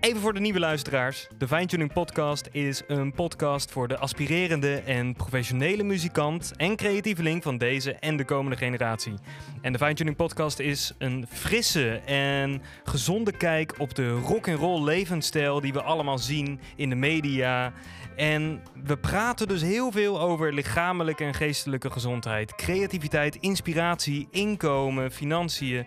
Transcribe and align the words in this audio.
Even 0.00 0.20
voor 0.20 0.34
de 0.34 0.40
nieuwe 0.40 0.58
luisteraars. 0.58 1.28
De 1.38 1.48
Fine 1.48 1.86
Podcast 1.86 2.48
is 2.52 2.82
een 2.86 3.12
podcast 3.12 3.70
voor 3.70 3.88
de 3.88 3.98
aspirerende 3.98 4.74
en 4.74 5.14
professionele 5.14 5.82
muzikant 5.82 6.52
en 6.56 6.76
creatieveling 6.76 7.42
van 7.42 7.58
deze 7.58 7.92
en 7.92 8.16
de 8.16 8.24
komende 8.24 8.56
generatie. 8.56 9.14
En 9.60 9.72
de 9.72 9.78
Fine 9.78 10.14
Podcast 10.14 10.58
is 10.58 10.92
een 10.98 11.26
frisse 11.28 12.00
en 12.04 12.62
gezonde 12.84 13.32
kijk 13.32 13.74
op 13.78 13.94
de 13.94 14.10
rock 14.10 14.48
and 14.48 14.58
roll 14.58 14.84
levensstijl 14.84 15.60
die 15.60 15.72
we 15.72 15.82
allemaal 15.82 16.18
zien 16.18 16.60
in 16.76 16.88
de 16.88 16.96
media. 16.96 17.72
En 18.18 18.62
we 18.84 18.96
praten 18.96 19.48
dus 19.48 19.62
heel 19.62 19.92
veel 19.92 20.20
over 20.20 20.54
lichamelijke 20.54 21.24
en 21.24 21.34
geestelijke 21.34 21.90
gezondheid, 21.90 22.54
creativiteit, 22.54 23.36
inspiratie, 23.36 24.28
inkomen, 24.30 25.10
financiën. 25.10 25.86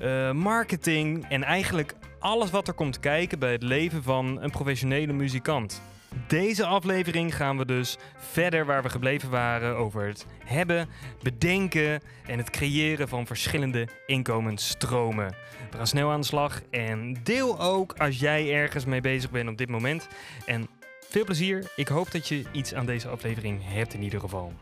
Uh, 0.00 0.32
marketing 0.32 1.24
en 1.28 1.42
eigenlijk 1.42 1.94
alles 2.18 2.50
wat 2.50 2.68
er 2.68 2.74
komt 2.74 3.00
kijken 3.00 3.38
bij 3.38 3.52
het 3.52 3.62
leven 3.62 4.02
van 4.02 4.42
een 4.42 4.50
professionele 4.50 5.12
muzikant. 5.12 5.82
Deze 6.26 6.66
aflevering 6.66 7.36
gaan 7.36 7.58
we 7.58 7.64
dus 7.64 7.96
verder 8.16 8.66
waar 8.66 8.82
we 8.82 8.88
gebleven 8.88 9.30
waren 9.30 9.76
over 9.76 10.06
het 10.06 10.26
hebben, 10.44 10.88
bedenken 11.22 12.00
en 12.26 12.38
het 12.38 12.50
creëren 12.50 13.08
van 13.08 13.26
verschillende 13.26 13.88
inkomensstromen. 14.06 15.34
We 15.70 15.76
gaan 15.76 15.86
snel 15.86 16.10
aan 16.10 16.20
de 16.20 16.26
slag 16.26 16.60
en 16.70 17.16
deel 17.22 17.60
ook 17.60 17.92
als 17.98 18.18
jij 18.18 18.54
ergens 18.54 18.84
mee 18.84 19.00
bezig 19.00 19.30
bent 19.30 19.48
op 19.48 19.58
dit 19.58 19.68
moment. 19.68 20.08
En 20.46 20.68
veel 21.08 21.24
plezier. 21.24 21.72
Ik 21.76 21.88
hoop 21.88 22.10
dat 22.10 22.28
je 22.28 22.44
iets 22.52 22.74
aan 22.74 22.86
deze 22.86 23.08
aflevering 23.08 23.60
hebt 23.64 23.94
in 23.94 24.02
ieder 24.02 24.20
geval. 24.20 24.52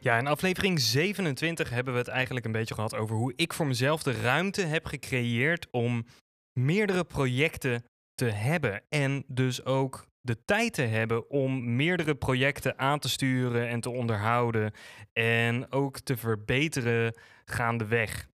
Ja, 0.00 0.18
in 0.18 0.26
aflevering 0.26 0.80
27 0.80 1.70
hebben 1.70 1.92
we 1.92 1.98
het 1.98 2.08
eigenlijk 2.08 2.46
een 2.46 2.52
beetje 2.52 2.74
gehad 2.74 2.94
over 2.94 3.16
hoe 3.16 3.32
ik 3.36 3.52
voor 3.52 3.66
mezelf 3.66 4.02
de 4.02 4.12
ruimte 4.12 4.62
heb 4.62 4.86
gecreëerd 4.86 5.66
om 5.70 6.06
meerdere 6.52 7.04
projecten 7.04 7.84
te 8.14 8.24
hebben. 8.24 8.82
En 8.88 9.24
dus 9.26 9.64
ook 9.64 10.06
de 10.20 10.44
tijd 10.44 10.72
te 10.72 10.82
hebben 10.82 11.30
om 11.30 11.76
meerdere 11.76 12.14
projecten 12.14 12.78
aan 12.78 12.98
te 12.98 13.08
sturen 13.08 13.68
en 13.68 13.80
te 13.80 13.90
onderhouden. 13.90 14.72
En 15.12 15.72
ook 15.72 15.98
te 15.98 16.16
verbeteren 16.16 17.14
gaandeweg. 17.44 18.29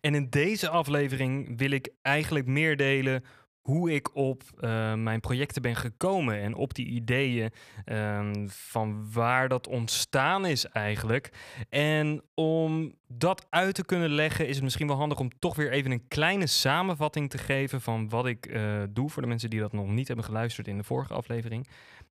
En 0.00 0.14
in 0.14 0.26
deze 0.30 0.68
aflevering 0.68 1.58
wil 1.58 1.70
ik 1.70 1.88
eigenlijk 2.02 2.46
meer 2.46 2.76
delen 2.76 3.24
hoe 3.68 3.92
ik 3.92 4.14
op 4.14 4.42
uh, 4.60 4.94
mijn 4.94 5.20
projecten 5.20 5.62
ben 5.62 5.76
gekomen 5.76 6.40
en 6.40 6.54
op 6.54 6.74
die 6.74 6.86
ideeën 6.86 7.50
um, 7.86 8.48
van 8.50 9.12
waar 9.12 9.48
dat 9.48 9.66
ontstaan 9.66 10.46
is 10.46 10.64
eigenlijk. 10.64 11.32
En 11.68 12.22
om 12.34 12.94
dat 13.06 13.46
uit 13.50 13.74
te 13.74 13.84
kunnen 13.84 14.10
leggen 14.10 14.46
is 14.46 14.54
het 14.54 14.64
misschien 14.64 14.86
wel 14.86 14.96
handig 14.96 15.18
om 15.18 15.38
toch 15.38 15.56
weer 15.56 15.72
even 15.72 15.90
een 15.90 16.08
kleine 16.08 16.46
samenvatting 16.46 17.30
te 17.30 17.38
geven 17.38 17.80
van 17.80 18.08
wat 18.08 18.26
ik 18.26 18.46
uh, 18.46 18.82
doe 18.90 19.10
voor 19.10 19.22
de 19.22 19.28
mensen 19.28 19.50
die 19.50 19.60
dat 19.60 19.72
nog 19.72 19.88
niet 19.88 20.06
hebben 20.06 20.24
geluisterd 20.24 20.68
in 20.68 20.76
de 20.76 20.84
vorige 20.84 21.14
aflevering. 21.14 21.68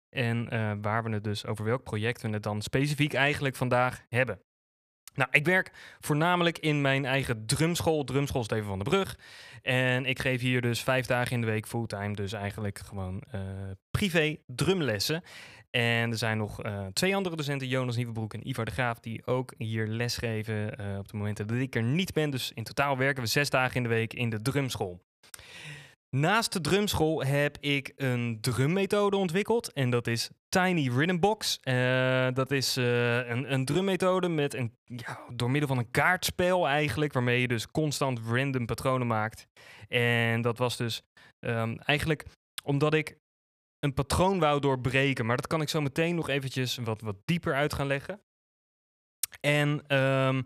En 0.09 0.47
uh, 0.53 0.71
waar 0.81 1.03
we 1.03 1.09
het 1.09 1.23
dus 1.23 1.45
over 1.45 1.65
welk 1.65 1.83
project 1.83 2.21
we 2.21 2.29
het 2.29 2.43
dan 2.43 2.61
specifiek 2.61 3.13
eigenlijk 3.13 3.55
vandaag 3.55 4.01
hebben. 4.09 4.41
Nou, 5.17 5.29
ik 5.31 5.45
werk 5.45 5.71
voornamelijk 5.99 6.57
in 6.59 6.81
mijn 6.81 7.05
eigen 7.05 7.45
drumschool, 7.45 8.03
Drumschool 8.03 8.43
Steven 8.43 8.65
van 8.65 8.79
der 8.79 8.89
Brug. 8.89 9.19
En 9.61 10.05
ik 10.05 10.19
geef 10.19 10.41
hier 10.41 10.61
dus 10.61 10.83
vijf 10.83 11.05
dagen 11.05 11.31
in 11.31 11.41
de 11.41 11.47
week 11.47 11.67
fulltime, 11.67 12.15
dus 12.15 12.33
eigenlijk 12.33 12.79
gewoon 12.79 13.23
uh, 13.35 13.41
privé 13.91 14.37
drumlessen. 14.45 15.23
En 15.71 16.11
er 16.11 16.17
zijn 16.17 16.37
nog 16.37 16.65
uh, 16.65 16.85
twee 16.93 17.15
andere 17.15 17.35
docenten, 17.35 17.67
Jonas 17.67 17.95
Nieuwebroek 17.95 18.33
en 18.33 18.47
Ivar 18.47 18.65
de 18.65 18.71
Graaf, 18.71 18.99
die 18.99 19.25
ook 19.25 19.53
hier 19.57 19.87
lesgeven 19.87 20.81
uh, 20.81 20.97
op 20.97 21.07
de 21.07 21.17
momenten 21.17 21.47
dat 21.47 21.57
ik 21.57 21.75
er 21.75 21.83
niet 21.83 22.13
ben. 22.13 22.29
Dus 22.29 22.51
in 22.53 22.63
totaal 22.63 22.97
werken 22.97 23.23
we 23.23 23.29
zes 23.29 23.49
dagen 23.49 23.75
in 23.75 23.83
de 23.83 23.89
week 23.89 24.13
in 24.13 24.29
de 24.29 24.41
drumschool. 24.41 25.01
Naast 26.19 26.53
de 26.53 26.61
drumschool 26.61 27.23
heb 27.23 27.57
ik 27.59 27.93
een 27.95 28.37
drummethode 28.41 29.17
ontwikkeld 29.17 29.73
en 29.73 29.89
dat 29.89 30.07
is 30.07 30.29
Tiny 30.49 30.89
Rhythm 30.89 31.19
Box. 31.19 31.59
Uh, 31.63 32.27
dat 32.33 32.51
is 32.51 32.77
uh, 32.77 33.27
een, 33.29 33.53
een 33.53 33.65
drummethode 33.65 34.27
met 34.27 34.53
een, 34.53 34.77
ja, 34.83 35.19
door 35.33 35.51
middel 35.51 35.67
van 35.69 35.77
een 35.77 35.91
kaartspel 35.91 36.67
eigenlijk, 36.67 37.13
waarmee 37.13 37.41
je 37.41 37.47
dus 37.47 37.71
constant 37.71 38.19
random 38.19 38.65
patronen 38.65 39.07
maakt. 39.07 39.47
En 39.87 40.41
dat 40.41 40.57
was 40.57 40.77
dus 40.77 41.01
um, 41.39 41.79
eigenlijk 41.79 42.25
omdat 42.63 42.93
ik 42.93 43.17
een 43.79 43.93
patroon 43.93 44.39
wou 44.39 44.59
doorbreken, 44.59 45.25
maar 45.25 45.35
dat 45.35 45.47
kan 45.47 45.61
ik 45.61 45.69
zo 45.69 45.81
meteen 45.81 46.15
nog 46.15 46.29
eventjes 46.29 46.77
wat, 46.77 47.01
wat 47.01 47.15
dieper 47.25 47.53
uit 47.53 47.73
gaan 47.73 47.87
leggen. 47.87 48.21
En 49.39 49.97
um, 49.97 50.43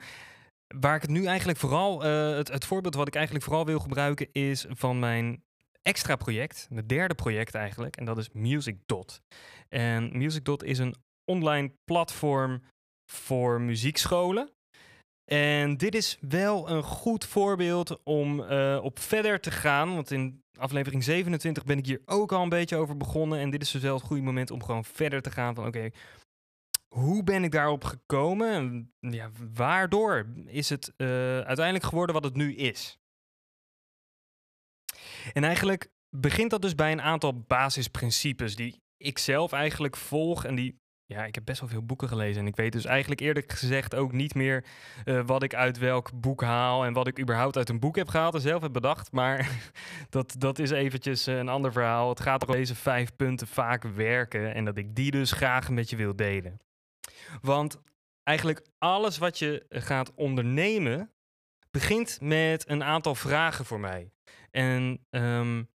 waar 0.67 0.95
ik 0.95 1.01
het 1.01 1.11
nu 1.11 1.25
eigenlijk 1.25 1.59
vooral, 1.59 2.05
uh, 2.05 2.35
het, 2.35 2.47
het 2.47 2.65
voorbeeld 2.65 2.95
wat 2.95 3.07
ik 3.07 3.15
eigenlijk 3.15 3.45
vooral 3.45 3.65
wil 3.65 3.79
gebruiken 3.79 4.27
is 4.31 4.65
van 4.69 4.99
mijn 4.99 5.43
extra 5.81 6.15
project, 6.15 6.67
mijn 6.69 6.87
derde 6.87 7.15
project 7.15 7.55
eigenlijk, 7.55 7.95
en 7.95 8.05
dat 8.05 8.17
is 8.17 8.29
MusicDot. 8.31 9.21
En 9.69 10.17
MusicDot 10.17 10.63
is 10.63 10.77
een 10.77 10.95
online 11.31 11.71
platform 11.83 12.61
voor 13.11 13.61
muziekscholen. 13.61 14.49
En 15.31 15.77
dit 15.77 15.95
is 15.95 16.17
wel 16.21 16.69
een 16.69 16.83
goed 16.83 17.25
voorbeeld 17.25 18.03
om 18.03 18.39
uh, 18.39 18.79
op 18.83 18.99
verder 18.99 19.39
te 19.39 19.51
gaan. 19.51 19.93
Want 19.93 20.11
in 20.11 20.43
aflevering 20.59 21.03
27 21.03 21.63
ben 21.63 21.77
ik 21.77 21.85
hier 21.85 22.01
ook 22.05 22.31
al 22.31 22.43
een 22.43 22.49
beetje 22.49 22.75
over 22.75 22.97
begonnen. 22.97 23.39
En 23.39 23.49
dit 23.49 23.61
is 23.61 23.71
dus 23.71 23.81
wel 23.81 23.95
het 23.95 24.03
goede 24.03 24.21
moment 24.21 24.51
om 24.51 24.63
gewoon 24.63 24.85
verder 24.85 25.21
te 25.21 25.31
gaan 25.31 25.55
van 25.55 25.67
oké, 25.67 25.89
hoe 26.95 27.23
ben 27.23 27.43
ik 27.43 27.51
daarop 27.51 27.83
gekomen? 27.83 28.91
Ja, 28.99 29.29
waardoor 29.53 30.25
is 30.45 30.69
het 30.69 30.93
uh, 30.97 31.07
uiteindelijk 31.39 31.85
geworden 31.85 32.15
wat 32.15 32.23
het 32.23 32.35
nu 32.35 32.55
is? 32.55 32.99
En 35.33 35.43
eigenlijk 35.43 35.89
begint 36.09 36.49
dat 36.49 36.61
dus 36.61 36.75
bij 36.75 36.91
een 36.91 37.01
aantal 37.01 37.43
basisprincipes 37.47 38.55
die 38.55 38.81
ik 38.97 39.17
zelf 39.17 39.51
eigenlijk 39.51 39.97
volg 39.97 40.45
en 40.45 40.55
die 40.55 40.79
ja, 41.11 41.25
ik 41.25 41.35
heb 41.35 41.45
best 41.45 41.59
wel 41.59 41.69
veel 41.69 41.85
boeken 41.85 42.07
gelezen. 42.07 42.41
En 42.41 42.47
ik 42.47 42.55
weet 42.55 42.71
dus 42.71 42.85
eigenlijk 42.85 43.21
eerlijk 43.21 43.51
gezegd 43.51 43.95
ook 43.95 44.11
niet 44.11 44.33
meer 44.33 44.65
eh, 45.03 45.21
wat 45.25 45.43
ik 45.43 45.53
uit 45.53 45.77
welk 45.77 46.11
boek 46.13 46.43
haal. 46.43 46.85
En 46.85 46.93
wat 46.93 47.07
ik 47.07 47.19
überhaupt 47.19 47.57
uit 47.57 47.69
een 47.69 47.79
boek 47.79 47.95
heb 47.95 48.07
gehaald 48.07 48.33
en 48.33 48.41
zelf 48.41 48.61
heb 48.61 48.73
bedacht. 48.73 49.11
Maar 49.11 49.49
dat, 50.09 50.35
dat 50.37 50.59
is 50.59 50.69
eventjes 50.69 51.25
een 51.25 51.49
ander 51.49 51.71
verhaal. 51.71 52.09
Het 52.09 52.19
gaat 52.19 52.47
om 52.47 52.53
deze 52.53 52.75
vijf 52.75 53.15
punten 53.15 53.47
vaak 53.47 53.83
werken. 53.83 54.53
En 54.53 54.65
dat 54.65 54.77
ik 54.77 54.95
die 54.95 55.11
dus 55.11 55.31
graag 55.31 55.69
met 55.69 55.89
je 55.89 55.95
wil 55.95 56.15
delen. 56.15 56.59
Want 57.41 57.81
eigenlijk 58.23 58.65
alles 58.77 59.17
wat 59.17 59.39
je 59.39 59.65
gaat 59.69 60.13
ondernemen, 60.13 61.11
begint 61.71 62.17
met 62.21 62.69
een 62.69 62.83
aantal 62.83 63.15
vragen 63.15 63.65
voor 63.65 63.79
mij. 63.79 64.11
En 64.51 65.05
um, 65.09 65.69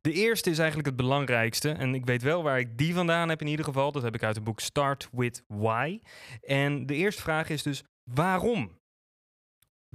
de 0.00 0.12
eerste 0.12 0.50
is 0.50 0.58
eigenlijk 0.58 0.88
het 0.88 0.96
belangrijkste. 0.96 1.70
En 1.70 1.94
ik 1.94 2.04
weet 2.04 2.22
wel 2.22 2.42
waar 2.42 2.58
ik 2.58 2.78
die 2.78 2.94
vandaan 2.94 3.28
heb 3.28 3.40
in 3.40 3.46
ieder 3.46 3.64
geval. 3.64 3.92
Dat 3.92 4.02
heb 4.02 4.14
ik 4.14 4.22
uit 4.22 4.34
het 4.34 4.44
boek 4.44 4.60
Start 4.60 5.08
with 5.12 5.44
Why. 5.46 6.00
En 6.40 6.86
de 6.86 6.94
eerste 6.94 7.22
vraag 7.22 7.48
is 7.48 7.62
dus: 7.62 7.84
waarom? 8.02 8.78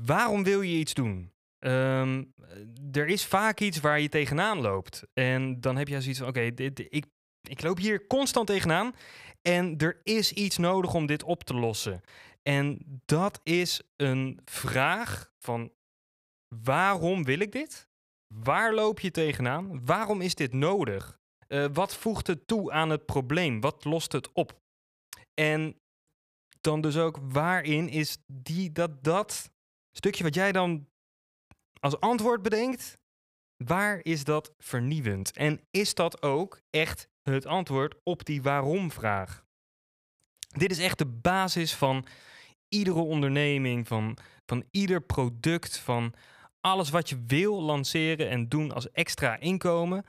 Waarom 0.01 0.43
wil 0.43 0.61
je 0.61 0.77
iets 0.77 0.93
doen? 0.93 1.31
Um, 1.59 2.33
er 2.91 3.07
is 3.07 3.25
vaak 3.25 3.59
iets 3.59 3.79
waar 3.79 3.99
je 3.99 4.09
tegenaan 4.09 4.61
loopt. 4.61 5.03
En 5.13 5.61
dan 5.61 5.75
heb 5.75 5.87
je 5.87 6.01
zoiets 6.01 6.19
van: 6.19 6.27
oké, 6.27 6.41
ik, 6.41 7.05
ik 7.41 7.61
loop 7.61 7.77
hier 7.77 8.07
constant 8.07 8.47
tegenaan. 8.47 8.95
En 9.41 9.77
er 9.77 9.99
is 10.03 10.31
iets 10.31 10.57
nodig 10.57 10.93
om 10.93 11.05
dit 11.05 11.23
op 11.23 11.43
te 11.43 11.53
lossen. 11.53 12.01
En 12.41 12.79
dat 13.05 13.39
is 13.43 13.81
een 13.95 14.39
vraag 14.45 15.31
van 15.39 15.71
waarom 16.63 17.23
wil 17.23 17.39
ik 17.39 17.51
dit? 17.51 17.87
Waar 18.33 18.73
loop 18.73 18.99
je 18.99 19.11
tegenaan? 19.11 19.85
Waarom 19.85 20.21
is 20.21 20.35
dit 20.35 20.53
nodig? 20.53 21.19
Uh, 21.47 21.65
wat 21.73 21.95
voegt 21.95 22.27
het 22.27 22.47
toe 22.47 22.71
aan 22.71 22.89
het 22.89 23.05
probleem? 23.05 23.61
Wat 23.61 23.85
lost 23.85 24.11
het 24.11 24.31
op? 24.31 24.61
En 25.33 25.77
dan 26.61 26.81
dus 26.81 26.97
ook 26.97 27.17
waarin 27.21 27.89
is 27.89 28.17
die, 28.25 28.71
dat, 28.71 29.03
dat 29.03 29.51
stukje 29.91 30.23
wat 30.23 30.35
jij 30.35 30.51
dan 30.51 30.87
als 31.79 31.99
antwoord 31.99 32.41
bedenkt, 32.41 32.97
waar 33.57 33.99
is 34.03 34.23
dat 34.23 34.53
vernieuwend? 34.57 35.31
En 35.31 35.61
is 35.71 35.93
dat 35.93 36.21
ook 36.21 36.61
echt 36.69 37.07
het 37.21 37.45
antwoord 37.45 37.95
op 38.03 38.25
die 38.25 38.41
waarom-vraag? 38.41 39.43
Dit 40.49 40.71
is 40.71 40.79
echt 40.79 40.97
de 40.97 41.05
basis 41.05 41.75
van 41.75 42.05
iedere 42.67 42.99
onderneming, 42.99 43.87
van, 43.87 44.17
van 44.45 44.63
ieder 44.71 45.01
product, 45.01 45.77
van 45.77 46.13
alles 46.65 46.89
wat 46.89 47.09
je 47.09 47.23
wil 47.27 47.61
lanceren 47.61 48.29
en 48.29 48.49
doen 48.49 48.71
als 48.71 48.91
extra 48.91 49.39
inkomen, 49.39 50.05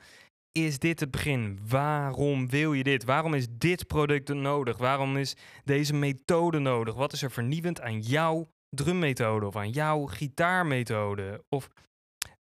is 0.51 0.79
dit 0.79 0.99
het 0.99 1.11
begin. 1.11 1.59
Waarom 1.67 2.49
wil 2.49 2.73
je 2.73 2.83
dit? 2.83 3.03
Waarom 3.03 3.33
is 3.33 3.47
dit 3.49 3.87
product 3.87 4.33
nodig? 4.33 4.77
Waarom 4.77 5.17
is 5.17 5.35
deze 5.63 5.93
methode 5.93 6.59
nodig? 6.59 6.95
Wat 6.95 7.13
is 7.13 7.21
er 7.21 7.31
vernieuwend 7.31 7.81
aan 7.81 7.99
jouw 7.99 8.47
drummethode 8.69 9.45
of 9.45 9.55
aan 9.55 9.69
jouw 9.69 10.05
gitaarmethode? 10.05 11.43
Of 11.49 11.69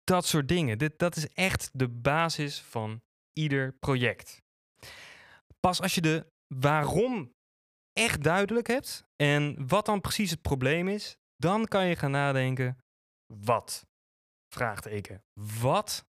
dat 0.04 0.26
soort 0.26 0.48
dingen. 0.48 0.78
Dit, 0.78 1.00
dat 1.00 1.16
is 1.16 1.28
echt 1.28 1.70
de 1.74 1.88
basis 1.88 2.62
van 2.62 3.02
ieder 3.34 3.74
project. 3.80 4.42
Pas 5.60 5.82
als 5.82 5.96
je 5.96 6.02
de 6.02 6.26
waarom 6.48 7.34
echt 7.94 8.24
duidelijk 8.24 8.68
hebt 8.68 9.04
en 9.16 9.68
wat 9.68 9.86
dan 9.86 10.02
precies 10.02 10.32
het 10.32 10.42
probleem 10.42 10.88
is, 10.88 11.18
dan 11.36 11.66
kan 11.66 11.86
je 11.86 11.96
gaan 11.96 12.12
nadenken: 12.12 12.78
wat? 13.34 13.88
Vraagteken. 14.50 15.24
Wat 15.62 16.06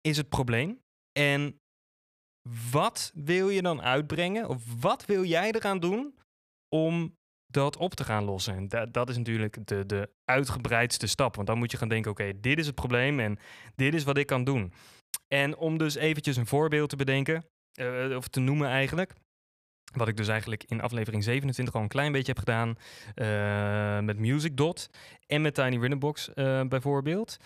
is 0.00 0.16
het 0.16 0.28
probleem? 0.28 0.80
En 1.12 1.60
wat 2.70 3.12
wil 3.14 3.48
je 3.48 3.62
dan 3.62 3.82
uitbrengen? 3.82 4.48
Of 4.48 4.80
wat 4.80 5.04
wil 5.04 5.24
jij 5.24 5.52
eraan 5.52 5.80
doen 5.80 6.18
om 6.68 7.16
dat 7.46 7.76
op 7.76 7.94
te 7.94 8.04
gaan 8.04 8.24
lossen? 8.24 8.54
En 8.54 8.68
dat, 8.68 8.92
dat 8.92 9.08
is 9.08 9.16
natuurlijk 9.16 9.66
de, 9.66 9.86
de 9.86 10.10
uitgebreidste 10.24 11.06
stap. 11.06 11.34
Want 11.34 11.46
dan 11.46 11.58
moet 11.58 11.70
je 11.70 11.76
gaan 11.76 11.88
denken, 11.88 12.10
oké, 12.10 12.40
dit 12.40 12.58
is 12.58 12.66
het 12.66 12.74
probleem 12.74 13.20
en 13.20 13.38
dit 13.74 13.94
is 13.94 14.04
wat 14.04 14.18
ik 14.18 14.26
kan 14.26 14.44
doen. 14.44 14.72
En 15.34 15.56
om 15.56 15.78
dus 15.78 15.94
eventjes 15.94 16.36
een 16.36 16.46
voorbeeld 16.46 16.88
te 16.88 16.96
bedenken, 16.96 17.44
uh, 17.80 18.16
of 18.16 18.28
te 18.28 18.40
noemen 18.40 18.68
eigenlijk. 18.68 19.14
Wat 19.92 20.08
ik 20.08 20.16
dus 20.16 20.28
eigenlijk 20.28 20.64
in 20.64 20.80
aflevering 20.80 21.24
27 21.24 21.74
al 21.74 21.80
een 21.80 21.88
klein 21.88 22.12
beetje 22.12 22.32
heb 22.32 22.38
gedaan 22.38 22.76
uh, 23.14 24.06
met 24.06 24.18
MusicDot 24.18 24.90
en 25.26 25.42
met 25.42 25.54
Tiny 25.54 25.78
Rhythmbox 25.78 26.30
uh, 26.34 26.62
bijvoorbeeld. 26.62 27.36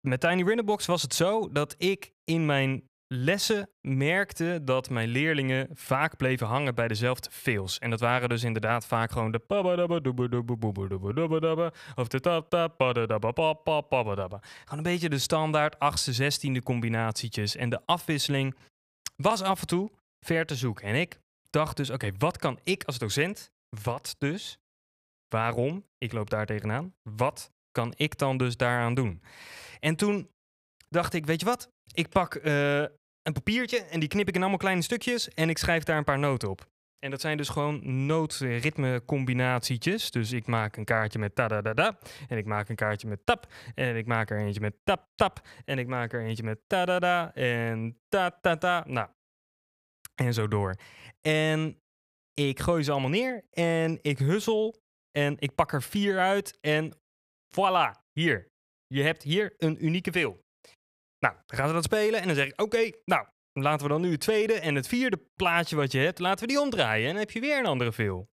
Met 0.00 0.20
Tiny 0.20 0.42
Rhythmbox 0.42 0.86
was 0.86 1.02
het 1.02 1.14
zo 1.14 1.52
dat 1.52 1.74
ik 1.78 2.12
in 2.24 2.46
mijn 2.46 2.90
lessen 3.14 3.68
merkte 3.80 4.60
dat 4.64 4.90
mijn 4.90 5.08
leerlingen 5.08 5.68
vaak 5.72 6.16
bleven 6.16 6.46
hangen 6.46 6.74
bij 6.74 6.88
dezelfde 6.88 7.30
fails. 7.30 7.78
En 7.78 7.90
dat 7.90 8.00
waren 8.00 8.28
dus 8.28 8.42
inderdaad 8.42 8.86
vaak 8.86 9.10
gewoon 9.10 9.30
de 9.30 9.38
of 11.94 12.08
de 12.08 12.20
Gewoon 12.20 12.48
een 14.68 14.82
beetje 14.82 15.08
de 15.08 15.18
standaard 15.18 15.74
8e, 15.74 15.78
16e 16.22 16.62
combinatietjes. 16.62 17.56
En 17.56 17.68
de 17.68 17.80
afwisseling 17.84 18.54
was 19.16 19.42
af 19.42 19.60
en 19.60 19.66
toe 19.66 19.90
ver 20.24 20.46
te 20.46 20.56
zoeken. 20.56 20.86
En 20.86 20.94
ik 20.94 21.20
dacht 21.50 21.76
dus, 21.76 21.90
oké, 21.90 22.10
wat 22.18 22.38
kan 22.38 22.58
ik 22.62 22.84
als 22.84 22.98
docent, 22.98 23.50
wat 23.82 24.14
dus, 24.18 24.58
waarom, 25.28 25.86
ik 25.98 26.12
loop 26.12 26.30
daar 26.30 26.46
tegenaan, 26.46 26.94
wat 27.02 27.50
kan 27.70 27.92
ik 27.96 28.18
dan 28.18 28.36
dus 28.36 28.56
daaraan 28.56 28.94
doen? 28.94 29.22
En 29.80 29.96
toen 29.96 30.30
dacht 30.88 31.14
ik, 31.14 31.26
weet 31.26 31.40
je 31.40 31.46
wat, 31.46 31.70
ik 31.92 32.08
pak 32.08 32.34
uh, 32.34 32.80
een 33.22 33.32
papiertje 33.32 33.78
en 33.78 34.00
die 34.00 34.08
knip 34.08 34.28
ik 34.28 34.34
in 34.34 34.40
allemaal 34.40 34.58
kleine 34.58 34.82
stukjes 34.82 35.28
en 35.28 35.48
ik 35.48 35.58
schrijf 35.58 35.82
daar 35.82 35.98
een 35.98 36.04
paar 36.04 36.18
noten 36.18 36.50
op. 36.50 36.70
En 37.04 37.10
dat 37.10 37.20
zijn 37.20 37.36
dus 37.36 37.48
gewoon 37.48 38.06
nootritme 38.06 39.02
combinatietjes. 39.04 40.10
Dus 40.10 40.32
ik 40.32 40.46
maak 40.46 40.76
een 40.76 40.84
kaartje 40.84 41.18
met 41.18 41.34
ta 41.34 41.48
da 41.48 41.60
da 41.60 41.74
da. 41.74 41.98
En 42.28 42.38
ik 42.38 42.44
maak 42.44 42.68
een 42.68 42.76
kaartje 42.76 43.08
met 43.08 43.26
tap. 43.26 43.46
En 43.74 43.96
ik 43.96 44.06
maak 44.06 44.30
er 44.30 44.38
eentje 44.38 44.60
met 44.60 44.74
tap 44.84 45.08
tap. 45.14 45.40
En 45.64 45.78
ik 45.78 45.86
maak 45.86 46.12
er 46.12 46.22
eentje 46.22 46.42
met 46.42 46.58
ta 46.66 46.84
da 46.84 46.98
da. 46.98 47.34
En 47.34 47.98
ta 48.08 48.38
ta 48.40 48.56
ta. 48.56 48.84
Nou, 48.86 49.08
en 50.14 50.34
zo 50.34 50.48
door. 50.48 50.74
En 51.20 51.80
ik 52.34 52.60
gooi 52.60 52.82
ze 52.82 52.90
allemaal 52.90 53.10
neer 53.10 53.44
en 53.50 53.98
ik 54.02 54.18
hussel 54.18 54.80
en 55.10 55.36
ik 55.38 55.54
pak 55.54 55.72
er 55.72 55.82
vier 55.82 56.18
uit 56.18 56.58
en 56.60 56.92
voilà, 57.56 58.10
hier. 58.12 58.50
Je 58.86 59.02
hebt 59.02 59.22
hier 59.22 59.54
een 59.58 59.84
unieke 59.84 60.12
veel. 60.12 60.40
Nou, 61.18 61.34
dan 61.46 61.58
gaan 61.58 61.66
we 61.66 61.72
dat 61.72 61.84
spelen 61.84 62.20
en 62.20 62.26
dan 62.26 62.36
zeg 62.36 62.46
ik, 62.46 62.60
oké, 62.60 62.90
nou, 63.04 63.26
laten 63.52 63.86
we 63.86 63.92
dan 63.92 64.00
nu 64.00 64.10
het 64.10 64.20
tweede 64.20 64.52
en 64.52 64.74
het 64.74 64.88
vierde 64.88 65.20
plaatje 65.34 65.76
wat 65.76 65.92
je 65.92 65.98
hebt, 65.98 66.18
laten 66.18 66.46
we 66.46 66.52
die 66.52 66.60
omdraaien 66.60 67.08
en 67.08 67.16
heb 67.16 67.30
je 67.30 67.40
weer 67.40 67.58
een 67.58 67.66
andere 67.66 67.92
veel. 67.92 68.30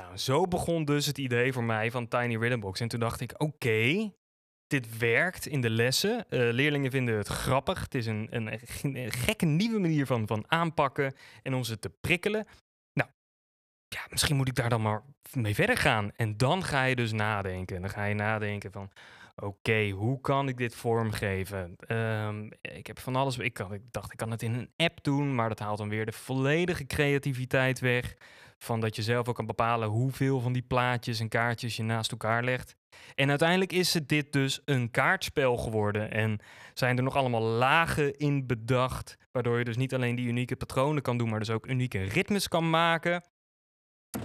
Nou, 0.00 0.16
zo 0.16 0.44
begon 0.44 0.84
dus 0.84 1.06
het 1.06 1.18
idee 1.18 1.52
voor 1.52 1.64
mij 1.64 1.90
van 1.90 2.08
Tiny 2.08 2.36
Rhythm 2.36 2.60
Box. 2.60 2.80
En 2.80 2.88
toen 2.88 3.00
dacht 3.00 3.20
ik, 3.20 3.40
oké, 3.40 4.10
dit 4.68 4.98
werkt 4.98 5.46
in 5.46 5.60
de 5.60 5.70
lessen. 5.70 6.24
Uh, 6.30 6.52
leerlingen 6.52 6.90
vinden 6.90 7.16
het 7.16 7.28
grappig. 7.28 7.80
Het 7.80 7.94
is 7.94 8.06
een, 8.06 8.28
een, 8.30 9.12
gekke 9.12 9.46
nieuwe 9.46 9.78
manier 9.78 10.06
van, 10.06 10.26
van 10.26 10.44
aanpakken 10.48 11.14
en 11.42 11.54
om 11.54 11.64
ze 11.64 11.78
te 11.78 11.90
prikkelen. 12.00 12.46
Nou, 12.92 13.10
ja, 13.88 14.00
misschien 14.10 14.36
moet 14.36 14.48
ik 14.48 14.54
daar 14.54 14.68
dan 14.68 14.82
maar 14.82 15.02
mee 15.32 15.54
verder 15.54 15.76
gaan. 15.76 16.10
En 16.16 16.36
dan 16.36 16.64
ga 16.64 16.84
je 16.84 16.96
dus 16.96 17.12
nadenken. 17.12 17.80
Dan 17.80 17.90
ga 17.90 18.04
je 18.04 18.14
nadenken 18.14 18.72
van, 18.72 18.90
oké, 19.36 19.88
hoe 19.88 20.20
kan 20.20 20.48
ik 20.48 20.56
dit 20.56 20.74
vormgeven? 20.74 21.76
Um, 21.88 22.50
ik 22.60 22.86
heb 22.86 22.98
van 22.98 23.16
alles. 23.16 23.38
Ik 23.38 23.56
dacht, 23.90 24.12
ik 24.12 24.16
kan 24.16 24.30
het 24.30 24.42
in 24.42 24.54
een 24.54 24.70
app 24.76 25.02
doen, 25.02 25.34
maar 25.34 25.48
dat 25.48 25.58
haalt 25.58 25.78
dan 25.78 25.88
weer 25.88 26.06
de 26.06 26.12
volledige 26.12 26.86
creativiteit 26.86 27.80
weg. 27.80 28.16
Van 28.58 28.80
dat 28.80 28.96
je 28.96 29.02
zelf 29.02 29.28
ook 29.28 29.34
kan 29.34 29.46
bepalen 29.46 29.88
hoeveel 29.88 30.40
van 30.40 30.52
die 30.52 30.62
plaatjes 30.62 31.20
en 31.20 31.28
kaartjes 31.28 31.76
je 31.76 31.82
naast 31.82 32.10
elkaar 32.10 32.44
legt. 32.44 32.76
En 33.14 33.28
uiteindelijk 33.28 33.72
is 33.72 33.94
het 33.94 34.08
dit 34.08 34.32
dus 34.32 34.60
een 34.64 34.90
kaartspel 34.90 35.56
geworden. 35.56 36.10
En 36.10 36.40
zijn 36.74 36.96
er 36.96 37.02
nog 37.02 37.16
allemaal 37.16 37.42
lagen 37.42 38.16
in 38.16 38.46
bedacht. 38.46 39.16
Waardoor 39.32 39.58
je 39.58 39.64
dus 39.64 39.76
niet 39.76 39.94
alleen 39.94 40.14
die 40.14 40.26
unieke 40.26 40.56
patronen 40.56 41.02
kan 41.02 41.18
doen, 41.18 41.28
maar 41.28 41.38
dus 41.38 41.50
ook 41.50 41.66
unieke 41.66 42.02
ritmes 42.02 42.48
kan 42.48 42.70
maken. 42.70 43.22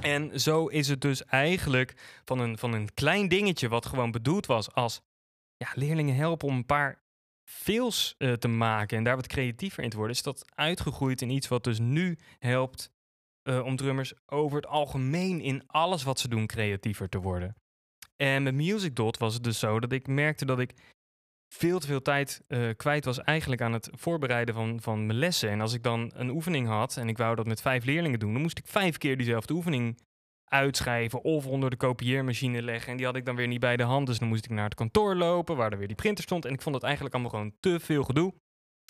En 0.02 0.40
zo 0.40 0.68
is 0.68 0.88
het 0.88 1.02
dus 1.02 1.25
eigenlijk 1.25 2.22
van 2.25 2.40
een, 2.40 2.58
van 2.58 2.74
een 2.74 2.94
klein 2.94 3.28
dingetje 3.28 3.70
wat 3.70 3.86
gewoon 3.86 4.12
bedoeld 4.12 4.46
was 4.46 4.74
als 4.74 5.02
ja, 5.58 5.68
leerlingen 5.74 6.16
helpen 6.16 6.48
om 6.48 6.56
een 6.56 6.66
paar 6.66 7.02
veels 7.46 8.16
uh, 8.18 8.34
te 8.34 8.48
maken 8.48 8.98
en 8.98 9.04
daar 9.04 9.16
wat 9.16 9.28
creatiever 9.28 9.84
in 9.84 9.90
te 9.90 9.98
worden, 9.98 10.16
is 10.16 10.24
dat 10.24 10.46
uitgegroeid 10.56 11.22
in 11.22 11.30
iets 11.30 11.48
wat 11.48 11.63
dus 11.63 11.80
nu 11.80 12.18
helpt 12.40 12.92
uh, 13.44 13.66
om 13.66 13.76
drummers 13.76 14.14
over 14.26 14.56
het 14.56 14.68
algemeen 14.68 15.42
in 15.42 15.64
alles 15.68 16.04
wat 16.04 16.20
ze 16.20 16.28
doen 16.28 16.48
creatiever 16.48 17.10
te 17.10 17.20
worden. 17.20 17.56
En 18.16 18.44
met 18.44 18.54
MusicDot 18.54 19.18
was 19.18 19.34
het 19.34 19.44
dus 19.44 19.60
zo 19.60 19.80
dat 19.80 19.92
ik 19.92 20.08
merkte 20.08 20.46
dat 20.46 20.60
ik 20.60 20.74
veel 21.54 21.80
te 21.80 21.88
veel 21.88 22.02
tijd 22.02 22.42
uh, 22.48 22.70
kwijt 22.76 23.06
was 23.06 23.20
eigenlijk 23.20 23.62
aan 23.62 23.74
het 23.74 23.90
voorbereiden 23.92 24.56
van, 24.56 24.82
van 24.82 25.06
mijn 25.06 25.20
lessen. 25.20 25.50
En 25.50 25.62
als 25.62 25.74
ik 25.74 25.84
dan 25.84 26.12
een 26.16 26.30
oefening 26.30 26.68
had 26.68 26.98
en 26.98 27.08
ik 27.08 27.18
wou 27.18 27.36
dat 27.36 27.46
met 27.46 27.62
vijf 27.62 27.86
leerlingen 27.86 28.20
doen, 28.20 28.34
dan 28.34 28.42
moest 28.42 28.58
ik 28.58 28.68
vijf 28.68 28.98
keer 28.98 29.18
diezelfde 29.18 29.54
oefening 29.54 30.00
uitschrijven 30.46 31.24
of 31.24 31.48
onder 31.48 31.70
de 31.70 31.76
kopieermachine 31.76 32.62
leggen. 32.62 32.92
En 32.92 32.98
die 32.98 33.06
had 33.06 33.16
ik 33.16 33.26
dan 33.26 33.36
weer 33.36 33.48
niet 33.48 33.60
bij 33.60 33.78
de 33.78 33.84
hand, 33.84 34.08
dus 34.08 34.20
dan 34.20 34.28
moest 34.28 34.46
ik 34.46 34.52
naar 34.52 34.64
het 34.64 34.76
kantoor 34.76 35.16
lopen 35.16 35.56
waar 35.56 35.72
er 35.72 35.78
weer 35.78 35.88
die 35.88 35.96
printer 35.96 36.24
stond. 36.24 36.46
En 36.46 36.54
ik 36.54 36.62
vond 36.62 36.76
het 36.76 36.84
eigenlijk 36.84 37.14
allemaal 37.14 37.32
gewoon 37.32 37.54
te 37.60 37.80
veel 37.80 38.04
gedoe. 38.04 38.34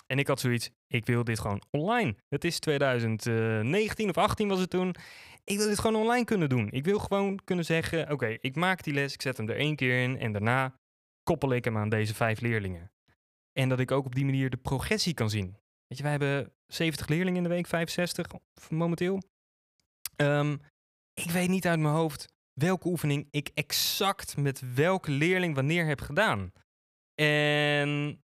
En 0.06 0.18
ik 0.18 0.26
had 0.26 0.40
zoiets, 0.40 0.70
ik 0.86 1.06
wil 1.06 1.24
dit 1.24 1.40
gewoon 1.40 1.62
online. 1.70 2.16
Het 2.28 2.44
is 2.44 2.58
2019 2.58 4.08
of 4.08 4.18
18 4.18 4.48
was 4.48 4.60
het 4.60 4.70
toen. 4.70 4.94
Ik 5.44 5.56
wil 5.58 5.66
dit 5.66 5.78
gewoon 5.78 6.00
online 6.00 6.24
kunnen 6.24 6.48
doen. 6.48 6.70
Ik 6.70 6.84
wil 6.84 6.98
gewoon 6.98 7.40
kunnen 7.44 7.64
zeggen, 7.64 8.10
oké, 8.10 8.36
ik 8.40 8.56
maak 8.56 8.82
die 8.82 8.94
les, 8.94 9.14
ik 9.14 9.22
zet 9.22 9.36
hem 9.36 9.48
er 9.48 9.56
één 9.56 9.76
keer 9.76 10.02
in 10.02 10.18
en 10.18 10.32
daarna 10.32 10.78
koppel 11.22 11.52
ik 11.52 11.64
hem 11.64 11.76
aan 11.76 11.88
deze 11.88 12.14
vijf 12.14 12.40
leerlingen. 12.40 12.92
En 13.52 13.68
dat 13.68 13.80
ik 13.80 13.90
ook 13.90 14.04
op 14.04 14.14
die 14.14 14.24
manier 14.24 14.50
de 14.50 14.56
progressie 14.56 15.14
kan 15.14 15.30
zien. 15.30 15.56
Weet 15.86 15.98
je, 15.98 16.02
wij 16.02 16.10
hebben 16.10 16.52
70 16.66 17.08
leerlingen 17.08 17.36
in 17.36 17.42
de 17.42 17.48
week, 17.48 17.66
65 17.66 18.26
momenteel. 18.68 19.22
Um, 20.16 20.60
ik 21.14 21.30
weet 21.30 21.48
niet 21.48 21.66
uit 21.66 21.78
mijn 21.80 21.94
hoofd 21.94 22.32
welke 22.52 22.88
oefening 22.88 23.28
ik 23.30 23.50
exact 23.54 24.36
met 24.36 24.74
welke 24.74 25.10
leerling 25.10 25.54
wanneer 25.54 25.86
heb 25.86 26.00
gedaan. 26.00 26.52
En 27.14 28.22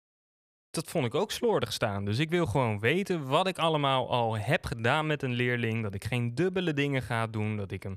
dat 0.78 0.90
vond 0.90 1.06
ik 1.06 1.16
ook 1.16 1.32
slordig 1.32 1.74
staan. 1.74 2.06
Dus 2.06 2.20
ik 2.20 2.30
wil 2.30 2.46
gewoon 2.46 2.80
weten 2.80 3.28
wat 3.28 3.48
ik 3.48 3.58
allemaal 3.58 4.10
al 4.10 4.38
heb 4.38 4.66
gedaan 4.66 5.08
met 5.08 5.24
een 5.24 5.34
leerling. 5.34 5.84
Dat 5.84 5.94
ik 5.94 6.04
geen 6.04 6.36
dubbele 6.36 6.74
dingen 6.74 7.02
ga 7.02 7.28
doen. 7.28 7.58
Dat 7.58 7.72
ik 7.72 7.84
hem 7.84 7.96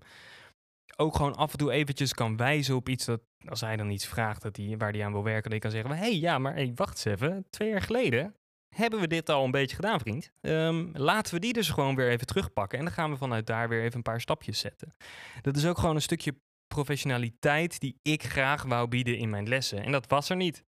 ook 0.97 1.17
gewoon 1.17 1.35
af 1.35 1.53
en 1.53 1.59
toe 1.59 1.73
eventjes 1.73 2.15
kan 2.15 2.37
wijzen 2.37 2.75
op 2.75 2.89
iets 2.89 3.05
dat 3.05 3.21
als 3.45 3.61
hij 3.61 3.77
dan 3.77 3.91
iets 3.91 4.07
vraagt 4.07 4.43
dat 4.43 4.57
hij, 4.57 4.75
waar 4.79 4.93
hij 4.93 5.05
aan 5.05 5.13
wil 5.13 5.25
werken, 5.25 5.43
dat 5.43 5.53
ik 5.53 5.61
kan 5.61 5.71
zeggen: 5.71 5.91
hé, 5.91 5.97
hey, 5.97 6.19
ja, 6.19 6.39
maar 6.39 6.55
hey, 6.55 6.73
wacht 6.75 6.91
eens 6.91 7.05
even. 7.05 7.47
Twee 7.51 7.69
jaar 7.69 7.83
geleden 7.83 8.35
hebben 8.77 9.01
we 9.01 9.07
dit 9.07 9.29
al 9.29 9.45
een 9.45 9.51
beetje 9.51 9.77
gedaan, 9.77 10.01
vriend. 10.01 10.31
Um, 10.41 10.91
laten 10.93 11.35
we 11.35 11.41
die 11.41 11.53
dus 11.53 11.69
gewoon 11.69 11.95
weer 11.95 12.11
even 12.11 12.27
terugpakken. 12.27 12.79
En 12.79 12.85
dan 12.85 12.95
gaan 12.95 13.11
we 13.11 13.17
vanuit 13.17 13.47
daar 13.47 13.69
weer 13.69 13.83
even 13.83 13.97
een 13.97 14.03
paar 14.03 14.21
stapjes 14.21 14.59
zetten. 14.59 14.95
Dat 15.41 15.57
is 15.57 15.67
ook 15.67 15.79
gewoon 15.79 15.95
een 15.95 16.03
stukje 16.03 16.35
professionaliteit 16.75 17.81
die 17.81 17.99
ik 18.03 18.23
graag 18.23 18.63
wou 18.63 18.89
bieden 18.89 19.17
in 19.17 19.31
mijn 19.31 19.49
lessen. 19.49 19.83
En 19.83 19.93
dat 19.93 20.07
was 20.07 20.29
er 20.29 20.37
niet. 20.37 20.65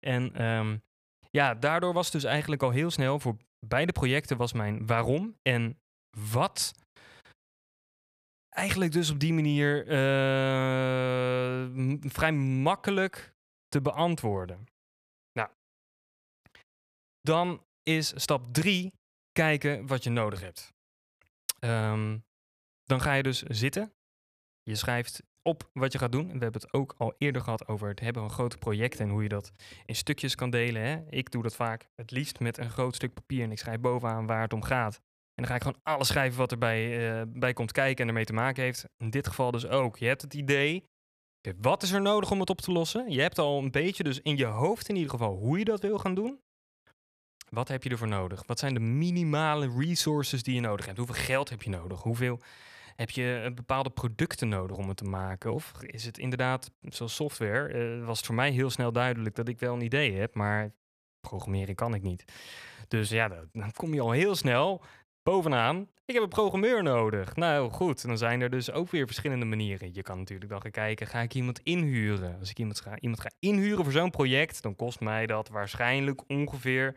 En 0.00 0.44
um, 0.44 0.82
ja, 1.30 1.54
daardoor 1.54 1.92
was 1.92 2.10
dus 2.10 2.24
eigenlijk 2.24 2.62
al 2.62 2.70
heel 2.70 2.90
snel 2.90 3.18
voor 3.18 3.36
beide 3.66 3.92
projecten 3.92 4.36
was 4.36 4.52
mijn 4.52 4.86
waarom 4.86 5.36
en 5.42 5.78
wat 6.30 6.72
eigenlijk 8.48 8.92
dus 8.92 9.10
op 9.10 9.18
die 9.18 9.32
manier 9.32 9.86
uh, 9.86 9.90
vrij 12.10 12.32
makkelijk 12.32 13.34
te 13.68 13.80
beantwoorden. 13.80 14.66
Nou, 15.32 15.48
dan 17.20 17.64
is 17.82 18.12
stap 18.22 18.54
3 18.54 18.92
kijken 19.32 19.86
wat 19.86 20.04
je 20.04 20.10
nodig 20.10 20.40
hebt. 20.40 20.72
Um, 21.60 22.24
dan 22.84 23.00
ga 23.00 23.12
je 23.12 23.22
dus 23.22 23.42
zitten. 23.42 23.92
Je 24.62 24.74
schrijft 24.74 25.22
op 25.42 25.70
wat 25.72 25.92
je 25.92 25.98
gaat 25.98 26.12
doen. 26.12 26.26
We 26.26 26.38
hebben 26.38 26.60
het 26.60 26.72
ook 26.72 26.94
al 26.98 27.14
eerder 27.18 27.42
gehad 27.42 27.68
over 27.68 27.88
het 27.88 28.00
hebben 28.00 28.22
van 28.22 28.30
grote 28.30 28.58
projecten 28.58 29.04
en 29.04 29.10
hoe 29.10 29.22
je 29.22 29.28
dat 29.28 29.52
in 29.84 29.96
stukjes 29.96 30.34
kan 30.34 30.50
delen. 30.50 30.82
Hè? 30.82 31.00
Ik 31.08 31.30
doe 31.30 31.42
dat 31.42 31.54
vaak 31.54 31.88
het 31.94 32.10
liefst 32.10 32.40
met 32.40 32.58
een 32.58 32.70
groot 32.70 32.94
stuk 32.94 33.14
papier 33.14 33.42
en 33.42 33.52
ik 33.52 33.58
schrijf 33.58 33.80
bovenaan 33.80 34.26
waar 34.26 34.42
het 34.42 34.52
om 34.52 34.62
gaat. 34.62 34.94
En 35.34 35.46
dan 35.46 35.46
ga 35.46 35.54
ik 35.54 35.62
gewoon 35.62 35.80
alles 35.82 36.08
schrijven 36.08 36.38
wat 36.38 36.52
erbij 36.52 37.10
uh, 37.10 37.22
bij 37.28 37.52
komt 37.52 37.72
kijken 37.72 38.02
en 38.02 38.08
ermee 38.08 38.24
te 38.24 38.32
maken 38.32 38.62
heeft. 38.62 38.84
In 38.96 39.10
dit 39.10 39.26
geval 39.26 39.50
dus 39.50 39.66
ook. 39.66 39.96
Je 39.96 40.06
hebt 40.06 40.22
het 40.22 40.34
idee, 40.34 40.84
wat 41.60 41.82
is 41.82 41.90
er 41.92 42.00
nodig 42.00 42.30
om 42.30 42.40
het 42.40 42.50
op 42.50 42.60
te 42.60 42.72
lossen? 42.72 43.10
Je 43.10 43.20
hebt 43.20 43.38
al 43.38 43.58
een 43.58 43.70
beetje 43.70 44.02
dus 44.02 44.20
in 44.20 44.36
je 44.36 44.44
hoofd 44.44 44.88
in 44.88 44.94
ieder 44.94 45.10
geval 45.10 45.36
hoe 45.36 45.58
je 45.58 45.64
dat 45.64 45.80
wil 45.80 45.98
gaan 45.98 46.14
doen. 46.14 46.40
Wat 47.48 47.68
heb 47.68 47.82
je 47.82 47.90
ervoor 47.90 48.08
nodig? 48.08 48.42
Wat 48.46 48.58
zijn 48.58 48.74
de 48.74 48.80
minimale 48.80 49.70
resources 49.78 50.42
die 50.42 50.54
je 50.54 50.60
nodig 50.60 50.86
hebt? 50.86 50.98
Hoeveel 50.98 51.24
geld 51.24 51.48
heb 51.48 51.62
je 51.62 51.70
nodig? 51.70 52.02
Hoeveel 52.02 52.40
heb 53.00 53.10
je 53.10 53.52
bepaalde 53.54 53.90
producten 53.90 54.48
nodig 54.48 54.76
om 54.76 54.88
het 54.88 54.96
te 54.96 55.04
maken? 55.04 55.52
Of 55.52 55.72
is 55.82 56.04
het 56.04 56.18
inderdaad, 56.18 56.70
zoals 56.80 57.14
software, 57.14 57.98
uh, 57.98 58.06
was 58.06 58.16
het 58.16 58.26
voor 58.26 58.34
mij 58.34 58.50
heel 58.50 58.70
snel 58.70 58.92
duidelijk 58.92 59.34
dat 59.34 59.48
ik 59.48 59.58
wel 59.58 59.74
een 59.74 59.80
idee 59.80 60.12
heb, 60.12 60.34
maar 60.34 60.72
programmeren 61.20 61.74
kan 61.74 61.94
ik 61.94 62.02
niet. 62.02 62.24
Dus 62.88 63.10
ja, 63.10 63.28
dan 63.52 63.72
kom 63.72 63.94
je 63.94 64.00
al 64.00 64.10
heel 64.10 64.34
snel 64.34 64.82
bovenaan. 65.22 65.88
Ik 66.04 66.14
heb 66.14 66.22
een 66.22 66.28
programmeur 66.28 66.82
nodig. 66.82 67.36
Nou 67.36 67.70
goed, 67.70 68.06
dan 68.06 68.18
zijn 68.18 68.40
er 68.40 68.50
dus 68.50 68.70
ook 68.70 68.90
weer 68.90 69.06
verschillende 69.06 69.44
manieren. 69.44 69.94
Je 69.94 70.02
kan 70.02 70.18
natuurlijk 70.18 70.50
dan 70.50 70.60
gaan 70.60 70.70
kijken, 70.70 71.06
ga 71.06 71.20
ik 71.20 71.34
iemand 71.34 71.60
inhuren? 71.60 72.38
Als 72.38 72.50
ik 72.50 72.58
iemand 72.58 72.80
ga, 72.80 72.98
iemand 72.98 73.20
ga 73.20 73.30
inhuren 73.38 73.84
voor 73.84 73.92
zo'n 73.92 74.10
project, 74.10 74.62
dan 74.62 74.76
kost 74.76 75.00
mij 75.00 75.26
dat 75.26 75.48
waarschijnlijk 75.48 76.28
ongeveer 76.28 76.96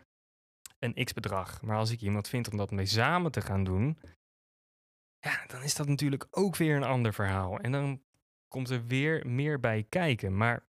een 0.80 1.04
x-bedrag. 1.04 1.62
Maar 1.62 1.78
als 1.78 1.92
ik 1.92 2.02
iemand 2.02 2.28
vind 2.28 2.52
om 2.52 2.58
dat 2.58 2.72
mee 2.72 2.86
samen 2.86 3.32
te 3.32 3.42
gaan 3.42 3.64
doen, 3.64 3.98
ja, 5.24 5.46
dan 5.48 5.62
is 5.62 5.76
dat 5.76 5.88
natuurlijk 5.88 6.28
ook 6.32 6.56
weer 6.56 6.76
een 6.76 6.84
ander 6.84 7.14
verhaal. 7.14 7.60
En 7.60 7.72
dan 7.72 8.04
komt 8.48 8.70
er 8.70 8.86
weer 8.86 9.28
meer 9.28 9.60
bij 9.60 9.84
kijken. 9.84 10.38
Maar 10.38 10.68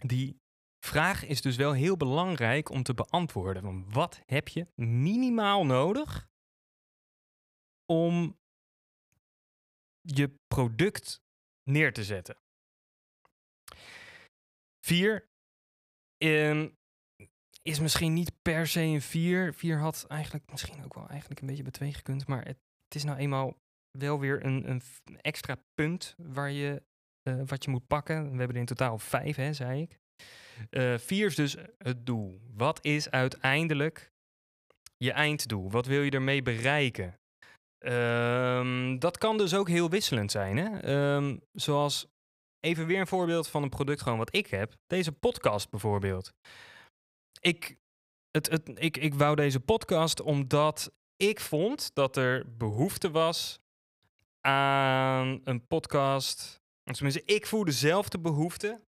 die 0.00 0.40
vraag 0.84 1.24
is 1.24 1.40
dus 1.40 1.56
wel 1.56 1.72
heel 1.72 1.96
belangrijk 1.96 2.68
om 2.68 2.82
te 2.82 2.94
beantwoorden. 2.94 3.62
Van 3.62 3.92
wat 3.92 4.22
heb 4.26 4.48
je 4.48 4.66
minimaal 4.74 5.66
nodig 5.66 6.28
om 7.86 8.38
je 10.00 10.34
product 10.46 11.22
neer 11.62 11.92
te 11.92 12.04
zetten? 12.04 12.36
Vier 14.80 15.28
um, 16.18 16.76
is 17.62 17.80
misschien 17.80 18.12
niet 18.12 18.42
per 18.42 18.66
se 18.66 18.80
een 18.80 19.02
vier. 19.02 19.54
Vier 19.54 19.78
had 19.78 20.06
eigenlijk 20.08 20.50
misschien 20.50 20.84
ook 20.84 20.94
wel 20.94 21.08
eigenlijk 21.08 21.40
een 21.40 21.46
beetje 21.46 21.62
bij 21.62 21.72
twee 21.72 21.92
gekund. 21.92 22.26
Maar 22.26 22.44
het 22.44 22.58
het 22.88 22.94
is 22.94 23.04
nou 23.04 23.18
eenmaal 23.18 23.56
wel 23.98 24.20
weer 24.20 24.44
een, 24.44 24.70
een 24.70 24.82
extra 25.20 25.56
punt 25.74 26.14
waar 26.16 26.50
je, 26.50 26.82
uh, 27.28 27.42
wat 27.46 27.64
je 27.64 27.70
moet 27.70 27.86
pakken. 27.86 28.22
We 28.22 28.36
hebben 28.36 28.54
er 28.54 28.60
in 28.60 28.66
totaal 28.66 28.98
vijf, 28.98 29.36
hè, 29.36 29.52
zei 29.52 29.82
ik. 29.82 29.98
Uh, 30.70 30.98
vier 30.98 31.26
is 31.26 31.34
dus 31.34 31.56
het 31.78 32.06
doel. 32.06 32.40
Wat 32.54 32.84
is 32.84 33.10
uiteindelijk 33.10 34.12
je 34.96 35.12
einddoel? 35.12 35.70
Wat 35.70 35.86
wil 35.86 36.02
je 36.02 36.10
ermee 36.10 36.42
bereiken? 36.42 37.18
Um, 37.86 38.98
dat 38.98 39.18
kan 39.18 39.38
dus 39.38 39.54
ook 39.54 39.68
heel 39.68 39.90
wisselend 39.90 40.30
zijn. 40.30 40.56
Hè? 40.56 40.94
Um, 41.16 41.40
zoals 41.52 42.06
even 42.60 42.86
weer 42.86 43.00
een 43.00 43.06
voorbeeld 43.06 43.48
van 43.48 43.62
een 43.62 43.68
product 43.68 44.02
gewoon 44.02 44.18
wat 44.18 44.34
ik 44.34 44.46
heb. 44.46 44.74
Deze 44.86 45.12
podcast 45.12 45.70
bijvoorbeeld. 45.70 46.32
Ik, 47.40 47.76
het, 48.30 48.50
het, 48.50 48.70
ik, 48.74 48.96
ik 48.96 49.14
wou 49.14 49.36
deze 49.36 49.60
podcast 49.60 50.20
omdat 50.20 50.92
ik 51.18 51.40
vond 51.40 51.94
dat 51.94 52.16
er 52.16 52.56
behoefte 52.56 53.10
was 53.10 53.60
aan 54.40 55.40
een 55.44 55.66
podcast. 55.66 56.62
Tenminste, 56.84 57.24
ik 57.24 57.46
voelde 57.46 57.72
zelf 57.72 58.08
de 58.08 58.18
behoefte 58.18 58.80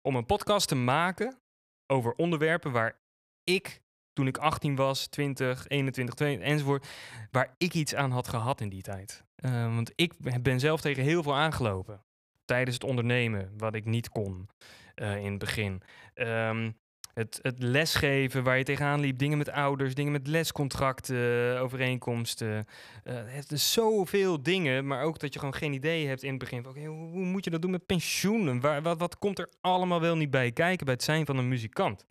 om 0.00 0.16
een 0.16 0.26
podcast 0.26 0.68
te 0.68 0.74
maken 0.74 1.38
over 1.86 2.14
onderwerpen 2.14 2.72
waar 2.72 3.00
ik, 3.44 3.82
toen 4.12 4.26
ik 4.26 4.38
18 4.38 4.76
was, 4.76 5.06
20, 5.06 5.68
21, 5.68 6.14
22 6.14 6.52
enzovoort, 6.52 6.88
waar 7.30 7.54
ik 7.58 7.74
iets 7.74 7.94
aan 7.94 8.10
had 8.10 8.28
gehad 8.28 8.60
in 8.60 8.68
die 8.68 8.82
tijd. 8.82 9.24
Uh, 9.44 9.74
want 9.74 9.92
ik 9.94 10.42
ben 10.42 10.60
zelf 10.60 10.80
tegen 10.80 11.02
heel 11.02 11.22
veel 11.22 11.34
aangelopen 11.34 12.04
tijdens 12.44 12.74
het 12.74 12.84
ondernemen, 12.84 13.54
wat 13.56 13.74
ik 13.74 13.84
niet 13.84 14.08
kon 14.08 14.48
uh, 14.96 15.16
in 15.16 15.30
het 15.30 15.38
begin. 15.38 15.82
Um, 16.14 16.80
het, 17.14 17.38
het 17.42 17.62
lesgeven 17.62 18.42
waar 18.42 18.58
je 18.58 18.64
tegenaan 18.64 19.00
liep, 19.00 19.18
dingen 19.18 19.38
met 19.38 19.48
ouders, 19.50 19.94
dingen 19.94 20.12
met 20.12 20.26
lescontracten, 20.26 21.60
overeenkomsten. 21.60 22.66
Uh, 23.04 23.14
het 23.24 23.52
is 23.52 23.72
zoveel 23.72 24.42
dingen, 24.42 24.86
maar 24.86 25.02
ook 25.02 25.18
dat 25.18 25.32
je 25.32 25.38
gewoon 25.38 25.54
geen 25.54 25.72
idee 25.72 26.06
hebt 26.06 26.22
in 26.22 26.30
het 26.30 26.38
begin. 26.38 26.64
Hoe, 26.64 26.88
hoe, 26.88 27.24
moet 27.24 27.44
je 27.44 27.50
dat 27.50 27.62
doen 27.62 27.70
met 27.70 27.86
pensioenen? 27.86 28.60
Waar, 28.60 28.82
wat, 28.82 28.98
wat 28.98 29.18
komt 29.18 29.38
er 29.38 29.48
allemaal 29.60 30.00
wel 30.00 30.16
niet 30.16 30.30
bij 30.30 30.52
kijken 30.52 30.84
bij 30.84 30.94
het 30.94 31.04
zijn 31.04 31.26
van 31.26 31.36
een 31.36 31.48
muzikant? 31.48 32.06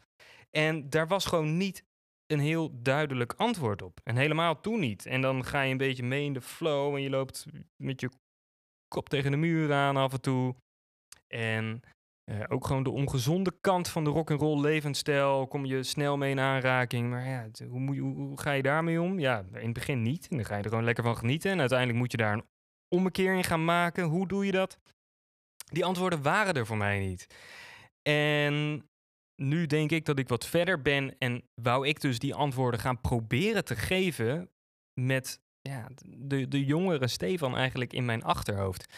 En 0.50 0.90
daar 0.90 1.08
was 1.08 1.26
gewoon 1.26 1.58
niet 1.58 1.84
een 2.28 2.40
heel 2.40 2.82
duidelijk 2.82 3.34
antwoord 3.34 3.82
op. 3.82 4.00
En 4.04 4.16
helemaal 4.16 4.62
toen 4.62 4.80
niet. 4.80 5.06
En 5.06 5.22
dan 5.22 5.46
ga 5.46 5.62
je 5.62 5.72
een 5.72 5.78
beetje 5.78 6.04
mee 6.04 6.26
in 6.26 6.34
de 6.34 6.42
flow 6.42 6.96
en 6.96 7.02
je 7.02 7.10
loopt 7.10 7.46
met 7.76 8.02
je 8.02 8.10
kop 8.88 9.10
tegen 9.10 9.32
de 9.32 9.38
muur 9.38 9.74
aan 9.74 9.98
af 9.98 10.14
en 10.14 10.22
toe. 10.22 10.56
En 11.28 11.82
uh, 12.32 12.44
ook 12.48 12.66
gewoon 12.66 12.84
de 12.84 12.90
ongezonde 12.90 13.54
kant 13.62 13.88
van 13.88 14.04
de 14.04 14.10
rock 14.10 14.32
and 14.32 14.42
roll 14.42 14.62
levensstijl 14.62 15.48
kom 15.48 15.66
je 15.66 15.84
snel 15.84 16.18
mee 16.18 16.32
in 16.32 16.40
aanraking. 16.40 17.10
Maar 17.10 17.28
ja, 17.28 17.48
hoe, 17.70 17.80
moet 17.80 17.96
je, 17.96 18.02
hoe, 18.02 18.40
ga 18.40 18.52
je 18.52 18.62
daarmee 18.62 19.02
om? 19.02 19.20
Ja, 19.20 19.46
in 19.54 19.66
het 19.66 19.74
begin 19.74 20.02
niet. 20.02 20.28
En 20.30 20.36
dan 20.36 20.46
ga 20.46 20.58
je 20.58 20.64
er 20.64 20.70
gewoon 20.70 20.84
lekker 20.84 21.04
van 21.04 21.18
genieten. 21.18 21.52
En 21.52 21.60
uiteindelijk 21.60 22.00
moet 22.00 22.12
je 22.12 22.18
daar 22.18 22.34
een 22.34 22.46
ommekeer 22.88 23.34
in 23.34 23.44
gaan 23.44 23.66
maken. 23.66 24.04
Hoe 24.04 24.28
doe 24.28 24.46
je 24.46 24.52
dat? 24.52 24.78
Die 25.66 25.86
antwoorden 25.86 26.22
waren 26.22 26.54
er 26.54 26.66
voor 26.66 26.78
mij 26.78 27.00
niet. 27.00 27.28
En 28.02 28.86
nu 29.36 29.66
denk 29.66 29.92
ik 29.92 30.06
dat 30.06 30.20
ik 30.20 30.30
wat 30.30 30.46
verder 30.46 30.82
ben 30.82 31.18
en 31.18 31.44
wou 31.62 31.88
ik 31.88 32.02
dus 32.02 32.20
die 32.20 32.36
antwoorden 32.36 32.80
gaan 32.80 33.02
proberen 33.02 33.66
te 33.66 33.76
geven 33.76 34.50
met 34.94 35.42
ja, 35.62 35.88
de, 36.06 36.48
de 36.48 36.66
jongere 36.66 37.08
Stefan 37.08 37.58
eigenlijk 37.58 37.94
in 37.94 38.06
mijn 38.06 38.24
achterhoofd. 38.24 38.94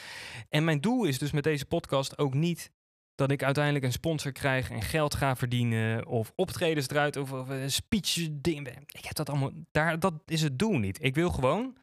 En 0.49 0.63
mijn 0.63 0.81
doel 0.81 1.05
is 1.05 1.17
dus 1.17 1.31
met 1.31 1.43
deze 1.43 1.65
podcast 1.65 2.17
ook 2.17 2.33
niet 2.33 2.71
dat 3.15 3.31
ik 3.31 3.43
uiteindelijk 3.43 3.85
een 3.85 3.91
sponsor 3.91 4.31
krijg 4.31 4.69
en 4.69 4.81
geld 4.81 5.15
ga 5.15 5.35
verdienen 5.35 6.05
of 6.05 6.31
optredens 6.35 6.89
eruit 6.89 7.17
of, 7.17 7.31
of 7.31 7.49
een 7.49 7.71
speech 7.71 8.29
ding. 8.31 8.67
Ik 8.67 9.05
heb 9.05 9.15
dat 9.15 9.29
allemaal, 9.29 9.51
daar, 9.71 9.99
dat 9.99 10.13
is 10.25 10.41
het 10.41 10.59
doel 10.59 10.77
niet. 10.77 11.03
Ik 11.03 11.15
wil 11.15 11.29
gewoon 11.29 11.77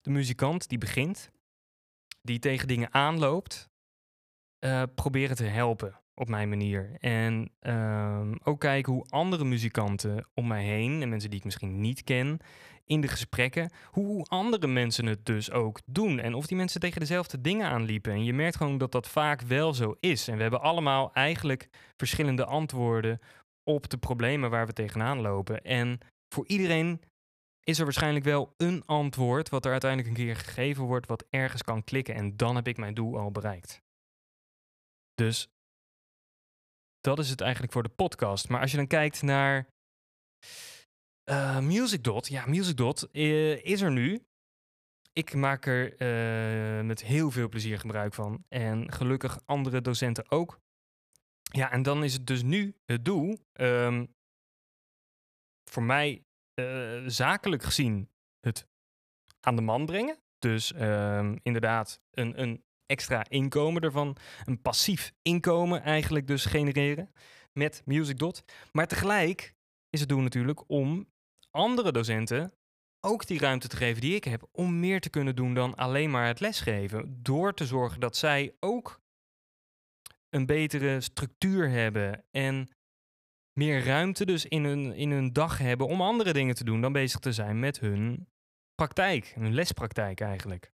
de 0.00 0.10
muzikant 0.10 0.68
die 0.68 0.78
begint, 0.78 1.30
die 2.22 2.38
tegen 2.38 2.68
dingen 2.68 2.94
aanloopt, 2.94 3.70
eh, 4.58 4.82
proberen 4.94 5.36
te 5.36 5.44
helpen 5.44 6.00
op 6.14 6.28
mijn 6.28 6.48
manier. 6.48 6.96
En 6.98 7.50
ehm, 7.58 8.34
ook 8.42 8.60
kijken 8.60 8.92
hoe 8.92 9.06
andere 9.08 9.44
muzikanten 9.44 10.28
om 10.34 10.46
mij 10.46 10.64
heen, 10.64 11.02
en 11.02 11.08
mensen 11.08 11.30
die 11.30 11.38
ik 11.38 11.44
misschien 11.44 11.80
niet 11.80 12.04
ken, 12.04 12.40
in 12.84 13.00
de 13.00 13.08
gesprekken, 13.08 13.70
hoe 13.90 14.24
andere 14.24 14.66
mensen 14.66 15.06
het 15.06 15.26
dus 15.26 15.50
ook 15.50 15.80
doen. 15.84 16.18
En 16.18 16.34
of 16.34 16.46
die 16.46 16.56
mensen 16.56 16.80
tegen 16.80 17.00
dezelfde 17.00 17.40
dingen 17.40 17.68
aanliepen. 17.68 18.12
En 18.12 18.24
je 18.24 18.32
merkt 18.32 18.56
gewoon 18.56 18.78
dat 18.78 18.92
dat 18.92 19.08
vaak 19.08 19.40
wel 19.40 19.74
zo 19.74 19.96
is. 20.00 20.28
En 20.28 20.36
we 20.36 20.42
hebben 20.42 20.60
allemaal 20.60 21.12
eigenlijk 21.12 21.68
verschillende 21.96 22.44
antwoorden 22.44 23.20
op 23.64 23.88
de 23.88 23.98
problemen 23.98 24.50
waar 24.50 24.66
we 24.66 24.72
tegenaan 24.72 25.20
lopen. 25.20 25.62
En 25.64 25.98
voor 26.34 26.46
iedereen 26.46 27.00
is 27.64 27.78
er 27.78 27.84
waarschijnlijk 27.84 28.24
wel 28.24 28.54
een 28.56 28.82
antwoord 28.86 29.48
wat 29.48 29.64
er 29.64 29.70
uiteindelijk 29.70 30.10
een 30.10 30.24
keer 30.24 30.36
gegeven 30.36 30.84
wordt, 30.84 31.06
wat 31.06 31.24
ergens 31.30 31.62
kan 31.62 31.84
klikken. 31.84 32.14
En 32.14 32.36
dan 32.36 32.56
heb 32.56 32.68
ik 32.68 32.76
mijn 32.76 32.94
doel 32.94 33.18
al 33.18 33.30
bereikt. 33.30 33.80
Dus 35.14 35.48
dat 37.00 37.18
is 37.18 37.30
het 37.30 37.40
eigenlijk 37.40 37.72
voor 37.72 37.82
de 37.82 37.88
podcast. 37.88 38.48
Maar 38.48 38.60
als 38.60 38.70
je 38.70 38.76
dan 38.76 38.86
kijkt 38.86 39.22
naar 39.22 39.66
uh, 41.24 41.60
MusicDot, 41.60 42.28
ja, 42.28 42.46
MusicDot 42.46 43.08
uh, 43.12 43.64
is 43.64 43.80
er 43.80 43.90
nu. 43.90 44.26
Ik 45.12 45.34
maak 45.34 45.66
er 45.66 45.92
uh, 45.92 46.84
met 46.84 47.02
heel 47.02 47.30
veel 47.30 47.48
plezier 47.48 47.78
gebruik 47.78 48.14
van. 48.14 48.44
En 48.48 48.92
gelukkig 48.92 49.40
andere 49.44 49.80
docenten 49.80 50.30
ook. 50.30 50.60
Ja, 51.42 51.70
en 51.70 51.82
dan 51.82 52.04
is 52.04 52.12
het 52.12 52.26
dus 52.26 52.42
nu 52.42 52.74
het 52.84 53.04
doel. 53.04 53.38
Um, 53.52 54.14
voor 55.70 55.82
mij 55.82 56.24
zakelijk 57.06 57.62
gezien 57.62 58.10
het 58.40 58.66
aan 59.40 59.56
de 59.56 59.62
man 59.62 59.86
brengen. 59.86 60.18
Dus 60.38 60.74
um, 60.74 61.38
inderdaad 61.42 62.00
een, 62.10 62.40
een 62.40 62.64
extra 62.86 63.28
inkomen 63.28 63.82
ervan. 63.82 64.16
Een 64.44 64.62
passief 64.62 65.12
inkomen 65.22 65.82
eigenlijk 65.82 66.26
dus 66.26 66.44
genereren 66.44 67.12
met 67.52 67.82
MusicDot. 67.84 68.44
Maar 68.72 68.86
tegelijk 68.86 69.54
is 69.90 70.00
het 70.00 70.08
doel 70.08 70.20
natuurlijk 70.20 70.64
om 70.66 71.11
andere 71.52 71.92
docenten 71.92 72.52
ook 73.00 73.26
die 73.26 73.38
ruimte 73.38 73.68
te 73.68 73.76
geven 73.76 74.00
die 74.00 74.14
ik 74.14 74.24
heb 74.24 74.48
om 74.52 74.80
meer 74.80 75.00
te 75.00 75.10
kunnen 75.10 75.36
doen 75.36 75.54
dan 75.54 75.74
alleen 75.74 76.10
maar 76.10 76.26
het 76.26 76.40
lesgeven. 76.40 77.22
Door 77.22 77.54
te 77.54 77.66
zorgen 77.66 78.00
dat 78.00 78.16
zij 78.16 78.56
ook 78.60 79.00
een 80.28 80.46
betere 80.46 81.00
structuur 81.00 81.70
hebben 81.70 82.24
en 82.30 82.70
meer 83.52 83.84
ruimte 83.84 84.24
dus 84.24 84.46
in 84.46 84.64
hun, 84.64 84.92
in 84.92 85.10
hun 85.10 85.32
dag 85.32 85.58
hebben 85.58 85.86
om 85.86 86.00
andere 86.00 86.32
dingen 86.32 86.54
te 86.54 86.64
doen 86.64 86.80
dan 86.80 86.92
bezig 86.92 87.20
te 87.20 87.32
zijn 87.32 87.58
met 87.58 87.80
hun 87.80 88.28
praktijk, 88.74 89.26
hun 89.26 89.54
lespraktijk 89.54 90.20
eigenlijk. 90.20 90.72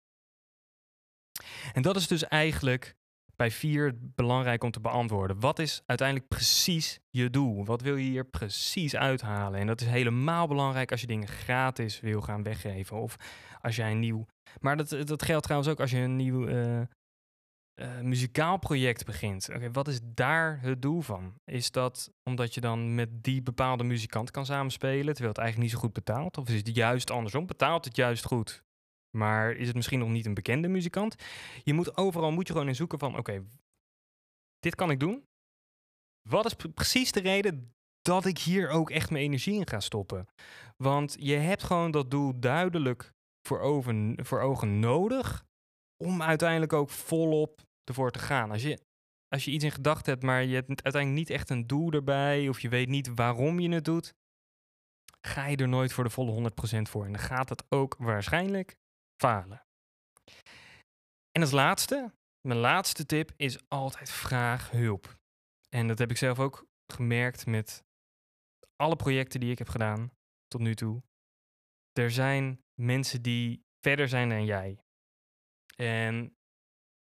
En 1.74 1.82
dat 1.82 1.96
is 1.96 2.08
dus 2.08 2.24
eigenlijk 2.24 2.97
bij 3.38 3.51
vier 3.51 3.94
belangrijk 4.00 4.63
om 4.63 4.72
te 4.72 4.79
beantwoorden. 4.79 5.39
Wat 5.39 5.60
is 5.60 5.82
uiteindelijk 5.86 6.27
precies 6.27 7.00
je 7.10 7.29
doel? 7.29 7.65
Wat 7.65 7.82
wil 7.82 7.96
je 7.96 8.10
hier 8.10 8.25
precies 8.25 8.96
uithalen? 8.96 9.60
En 9.60 9.67
dat 9.67 9.82
is 9.82 9.88
helemaal 9.88 10.48
belangrijk 10.48 10.91
als 10.91 11.01
je 11.01 11.08
dingen 11.08 11.27
gratis 11.27 12.00
wil 12.00 12.22
gaan 12.22 12.44
weggeven. 12.44 12.98
Of 12.98 13.15
als 13.62 13.75
jij 13.75 13.91
een 13.91 14.00
nieuw. 14.00 14.25
Maar 14.60 14.77
dat, 14.77 14.89
dat 14.89 15.24
geldt 15.24 15.44
trouwens 15.44 15.72
ook 15.72 15.79
als 15.79 15.91
je 15.91 15.98
een 15.98 16.15
nieuw 16.15 16.48
uh, 16.48 16.82
uh, 17.82 18.00
muzikaal 18.01 18.58
project 18.58 19.06
begint. 19.06 19.50
Oké, 19.56 19.72
wat 19.72 19.88
is 19.88 20.00
daar 20.03 20.60
het 20.62 20.82
doel 20.82 21.01
van? 21.01 21.34
Is 21.46 21.72
dat 21.72 22.12
omdat 22.24 22.53
je 22.53 22.62
dan 22.62 22.96
met 22.96 23.24
die 23.24 23.41
bepaalde 23.41 23.84
muzikant 23.84 24.32
kan 24.32 24.46
samenspelen, 24.46 25.13
terwijl 25.13 25.29
het 25.29 25.38
eigenlijk 25.38 25.70
niet 25.70 25.79
zo 25.79 25.86
goed 25.86 25.94
betaalt? 25.94 26.38
Of 26.38 26.50
is 26.50 26.56
het 26.56 26.75
juist 26.75 27.12
andersom? 27.12 27.46
Betaalt 27.46 27.86
het 27.86 27.96
juist 27.96 28.25
goed? 28.25 28.65
Maar 29.18 29.52
is 29.52 29.68
het 29.68 29.76
misschien 29.76 30.00
nog 30.00 30.10
niet 30.10 30.26
een 30.26 30.34
bekende 30.34 30.68
muzikant? 30.68 31.16
Je 31.64 31.74
moet 31.74 31.98
overal 31.98 32.32
moet 32.32 32.48
je 32.48 32.54
gewoon 32.54 32.68
in 32.68 32.76
zoeken 32.76 33.00
van 33.00 33.18
oké, 33.18 33.44
dit 34.60 34.76
kan 34.76 34.92
ik 34.92 35.00
doen. 35.00 35.26
Wat 36.30 36.46
is 36.46 36.56
precies 36.74 37.12
de 37.12 37.20
reden 37.20 37.74
dat 38.02 38.26
ik 38.26 38.38
hier 38.38 38.70
ook 38.70 38.90
echt 38.90 39.10
mijn 39.10 39.24
energie 39.24 39.60
in 39.60 39.68
ga 39.68 39.80
stoppen? 39.80 40.28
Want 40.78 41.16
je 41.20 41.36
hebt 41.36 41.64
gewoon 41.64 41.92
dat 41.92 42.12
doel 42.12 42.40
duidelijk 42.40 43.14
voor 43.48 43.60
ogen, 44.40 44.80
nodig 44.80 45.46
om 46.04 46.22
uiteindelijk 46.22 46.74
ook 46.74 46.90
volop 46.90 47.62
ervoor 47.84 48.12
te 48.12 48.20
gaan. 48.20 48.52
Als 48.52 48.62
je, 48.62 48.80
als 49.28 49.46
je 49.46 49.52
iets 49.52 49.64
in 49.64 49.72
gedachten 49.72 50.12
hebt, 50.12 50.24
maar 50.24 50.44
je 50.44 50.56
hebt 50.56 50.68
uiteindelijk 50.68 51.28
niet 51.28 51.30
echt 51.30 51.50
een 51.50 51.68
doel 51.68 51.92
erbij 51.92 52.50
of 52.50 52.60
je 52.60 52.70
weet 52.70 52.88
niet 52.88 53.14
waarom 53.16 53.60
je 53.60 53.70
het 53.70 53.86
doet, 53.86 54.13
ga 55.22 55.46
je 55.46 55.58
er 55.58 55.68
nooit 55.68 55.94
voor 55.94 56.04
de 56.04 56.10
volle 56.10 56.52
100% 56.78 56.82
voor. 56.82 57.06
En 57.06 57.12
dan 57.12 57.22
gaat 57.22 57.50
het 57.50 57.63
ook 57.70 57.96
waarschijnlijk 58.00 58.78
falen. 59.17 59.65
En 61.32 61.41
als 61.41 61.51
laatste, 61.51 62.13
mijn 62.41 62.60
laatste 62.60 63.06
tip 63.06 63.32
is 63.36 63.69
altijd 63.69 64.10
vraag 64.10 64.71
hulp. 64.71 65.17
En 65.69 65.88
dat 65.88 65.99
heb 65.99 66.12
ik 66.12 66.17
zelf 66.17 66.39
ook 66.39 66.67
gemerkt 66.93 67.45
met 67.45 67.86
alle 68.75 68.95
projecten 68.95 69.39
die 69.39 69.51
ik 69.51 69.58
heb 69.58 69.69
gedaan 69.69 70.12
tot 70.47 70.62
nu 70.62 70.75
toe. 70.75 71.03
Er 71.91 72.12
zijn 72.12 72.63
mensen 72.73 73.21
die 73.21 73.65
verder 73.80 74.10
zijn 74.10 74.30
dan 74.30 74.45
jij. 74.45 74.84
En 75.75 76.38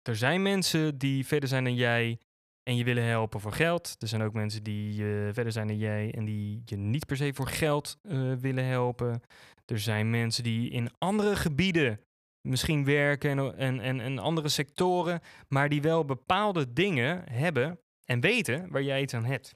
er 0.02 0.16
zijn 0.16 0.42
mensen 0.42 0.98
die 0.98 1.26
verder 1.26 1.48
zijn 1.48 1.64
dan 1.64 1.74
jij 1.74 2.20
en 2.62 2.76
je 2.76 2.84
willen 2.84 3.04
helpen 3.04 3.40
voor 3.40 3.52
geld. 3.52 3.96
Er 3.98 4.08
zijn 4.08 4.22
ook 4.22 4.32
mensen 4.32 4.62
die 4.62 5.02
uh, 5.02 5.32
verder 5.32 5.52
zijn 5.52 5.66
dan 5.66 5.78
jij 5.78 6.14
en 6.14 6.24
die 6.24 6.62
je 6.64 6.76
niet 6.76 7.06
per 7.06 7.16
se 7.16 7.34
voor 7.34 7.48
geld 7.48 7.98
uh, 8.02 8.34
willen 8.34 8.64
helpen. 8.64 9.22
Er 9.64 9.78
zijn 9.78 10.10
mensen 10.10 10.42
die 10.42 10.70
in 10.70 10.90
andere 10.98 11.36
gebieden 11.36 12.00
misschien 12.48 12.84
werken 12.84 13.56
en, 13.56 13.80
en, 13.80 14.00
en, 14.00 14.18
andere 14.18 14.48
sectoren, 14.48 15.20
maar 15.48 15.68
die 15.68 15.82
wel 15.82 16.04
bepaalde 16.04 16.72
dingen 16.72 17.32
hebben 17.32 17.80
en 18.04 18.20
weten 18.20 18.70
waar 18.70 18.82
jij 18.82 19.02
iets 19.02 19.14
aan 19.14 19.24
hebt. 19.24 19.52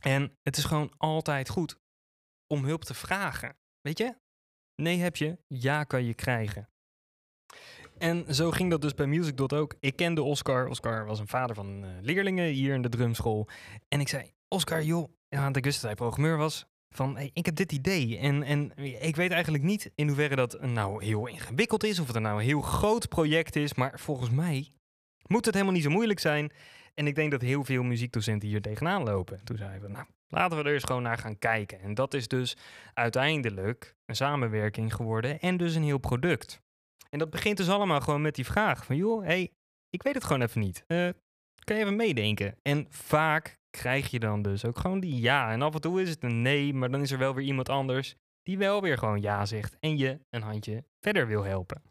En 0.00 0.36
het 0.42 0.56
is 0.56 0.64
gewoon 0.64 0.92
altijd 0.96 1.48
goed 1.48 1.76
om 2.46 2.64
hulp 2.64 2.84
te 2.84 2.94
vragen. 2.94 3.56
Weet 3.80 3.98
je? 3.98 4.16
Nee 4.82 4.98
heb 4.98 5.16
je, 5.16 5.38
ja 5.46 5.84
kan 5.84 6.04
je 6.04 6.14
krijgen. 6.14 6.68
En 7.98 8.34
zo 8.34 8.50
ging 8.50 8.70
dat 8.70 8.82
dus 8.82 8.94
bij 8.94 9.06
MusicDot 9.06 9.52
ook. 9.52 9.74
Ik 9.80 9.96
kende 9.96 10.22
Oscar. 10.22 10.68
Oscar 10.68 11.06
was 11.06 11.18
een 11.18 11.28
vader 11.28 11.54
van 11.54 11.84
uh, 11.84 11.90
leerlingen 12.00 12.46
hier 12.46 12.74
in 12.74 12.82
de 12.82 12.88
drumschool. 12.88 13.48
En 13.88 14.00
ik 14.00 14.08
zei, 14.08 14.30
Oscar, 14.48 14.82
joh, 14.82 15.08
want 15.28 15.56
ik 15.56 15.64
wist 15.64 15.76
dat 15.76 15.84
hij 15.84 15.94
programmeur 15.94 16.36
was 16.36 16.66
van 16.90 17.16
hey, 17.16 17.30
ik 17.32 17.46
heb 17.46 17.54
dit 17.54 17.72
idee 17.72 18.18
en, 18.18 18.42
en 18.42 18.72
ik 19.00 19.16
weet 19.16 19.30
eigenlijk 19.30 19.64
niet 19.64 19.90
in 19.94 20.06
hoeverre 20.06 20.36
dat 20.36 20.60
nou 20.60 21.04
heel 21.04 21.26
ingewikkeld 21.26 21.84
is 21.84 21.98
of 21.98 22.06
het 22.06 22.18
nou 22.18 22.38
een 22.38 22.44
heel 22.44 22.60
groot 22.60 23.08
project 23.08 23.56
is, 23.56 23.74
maar 23.74 24.00
volgens 24.00 24.30
mij 24.30 24.70
moet 25.26 25.44
het 25.44 25.54
helemaal 25.54 25.74
niet 25.74 25.84
zo 25.84 25.90
moeilijk 25.90 26.20
zijn. 26.20 26.52
En 26.94 27.06
ik 27.06 27.14
denk 27.14 27.30
dat 27.30 27.40
heel 27.40 27.64
veel 27.64 27.82
muziekdocenten 27.82 28.48
hier 28.48 28.62
tegenaan 28.62 29.02
lopen. 29.02 29.40
Toen 29.44 29.56
zeiden 29.56 29.80
we, 29.80 29.88
nou, 29.88 30.06
laten 30.28 30.58
we 30.58 30.64
er 30.64 30.74
eens 30.74 30.84
gewoon 30.84 31.02
naar 31.02 31.18
gaan 31.18 31.38
kijken. 31.38 31.80
En 31.80 31.94
dat 31.94 32.14
is 32.14 32.28
dus 32.28 32.56
uiteindelijk 32.94 33.94
een 34.06 34.16
samenwerking 34.16 34.94
geworden 34.94 35.40
en 35.40 35.56
dus 35.56 35.74
een 35.74 35.82
heel 35.82 35.98
product. 35.98 36.60
En 37.16 37.22
dat 37.22 37.30
begint 37.30 37.56
dus 37.56 37.68
allemaal 37.68 38.00
gewoon 38.00 38.22
met 38.22 38.34
die 38.34 38.44
vraag 38.44 38.84
van, 38.84 38.96
joh, 38.96 39.24
hey, 39.24 39.52
ik 39.90 40.02
weet 40.02 40.14
het 40.14 40.24
gewoon 40.24 40.42
even 40.42 40.60
niet. 40.60 40.84
Uh, 40.86 41.08
kan 41.64 41.76
je 41.76 41.82
even 41.82 41.96
meedenken? 41.96 42.58
En 42.62 42.86
vaak 42.88 43.58
krijg 43.70 44.10
je 44.10 44.18
dan 44.18 44.42
dus 44.42 44.64
ook 44.64 44.78
gewoon 44.78 45.00
die 45.00 45.20
ja. 45.20 45.52
En 45.52 45.62
af 45.62 45.74
en 45.74 45.80
toe 45.80 46.02
is 46.02 46.10
het 46.10 46.22
een 46.22 46.42
nee, 46.42 46.74
maar 46.74 46.90
dan 46.90 47.00
is 47.00 47.10
er 47.10 47.18
wel 47.18 47.34
weer 47.34 47.44
iemand 47.44 47.68
anders 47.68 48.14
die 48.42 48.58
wel 48.58 48.82
weer 48.82 48.98
gewoon 48.98 49.20
ja 49.20 49.46
zegt 49.46 49.76
en 49.80 49.96
je 49.96 50.20
een 50.30 50.42
handje 50.42 50.84
verder 51.00 51.26
wil 51.26 51.42
helpen. 51.42 51.82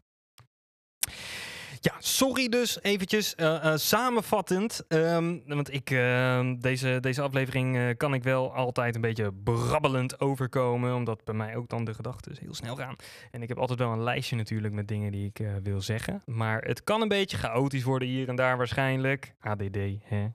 Ja, 1.86 1.94
sorry 1.98 2.48
dus 2.48 2.82
eventjes 2.82 3.34
uh, 3.36 3.46
uh, 3.46 3.76
samenvattend. 3.76 4.84
Um, 4.88 5.42
want 5.46 5.72
ik, 5.72 5.90
uh, 5.90 6.52
deze, 6.58 6.98
deze 7.00 7.22
aflevering 7.22 7.76
eh, 7.76 7.96
kan 7.96 8.14
ik 8.14 8.22
wel 8.22 8.54
altijd 8.54 8.94
een 8.94 9.00
beetje 9.00 9.32
brabbelend 9.32 10.20
overkomen. 10.20 10.94
Omdat 10.94 11.24
bij 11.24 11.34
mij 11.34 11.56
ook 11.56 11.68
dan 11.68 11.84
de 11.84 11.94
gedachten 11.94 12.36
heel 12.40 12.54
snel 12.54 12.76
gaan. 12.76 12.96
En 13.30 13.42
ik 13.42 13.48
heb 13.48 13.58
altijd 13.58 13.78
wel 13.78 13.92
een 13.92 14.02
lijstje 14.02 14.36
natuurlijk 14.36 14.74
met 14.74 14.88
dingen 14.88 15.12
die 15.12 15.32
ik 15.34 15.46
wil 15.62 15.80
zeggen. 15.80 16.22
Maar 16.24 16.62
het 16.62 16.84
kan 16.84 17.02
een 17.02 17.08
beetje 17.08 17.36
chaotisch 17.36 17.84
worden 17.84 18.08
hier 18.08 18.28
en 18.28 18.36
daar 18.36 18.56
waarschijnlijk. 18.56 19.34
ADD, 19.40 19.78
hè? 20.04 20.26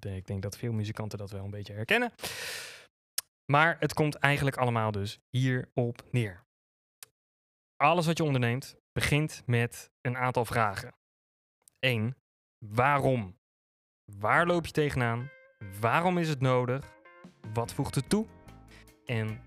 Ik 0.00 0.26
denk 0.26 0.42
dat 0.42 0.56
veel 0.56 0.72
muzikanten 0.72 1.18
dat 1.18 1.30
wel 1.30 1.44
een 1.44 1.50
beetje 1.50 1.72
herkennen. 1.72 2.12
Maar 3.52 3.76
het 3.78 3.94
komt 3.94 4.14
eigenlijk 4.14 4.56
allemaal 4.56 4.90
dus 4.90 5.20
hierop 5.30 6.02
neer. 6.10 6.44
Alles 7.76 8.06
wat 8.06 8.18
je 8.18 8.24
onderneemt 8.24 8.76
begint 8.98 9.42
met 9.46 9.90
een 10.00 10.16
aantal 10.16 10.44
vragen. 10.44 10.94
1. 11.78 12.16
Waarom? 12.58 13.38
Waar 14.04 14.46
loop 14.46 14.66
je 14.66 14.72
tegenaan? 14.72 15.30
Waarom 15.80 16.18
is 16.18 16.28
het 16.28 16.40
nodig? 16.40 16.92
Wat 17.52 17.74
voegt 17.74 17.94
het 17.94 18.08
toe? 18.08 18.26
En 19.04 19.40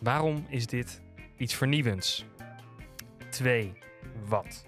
waarom 0.00 0.46
is 0.48 0.66
dit 0.66 1.02
iets 1.36 1.54
vernieuwends? 1.54 2.24
2. 3.30 3.72
Wat? 4.26 4.66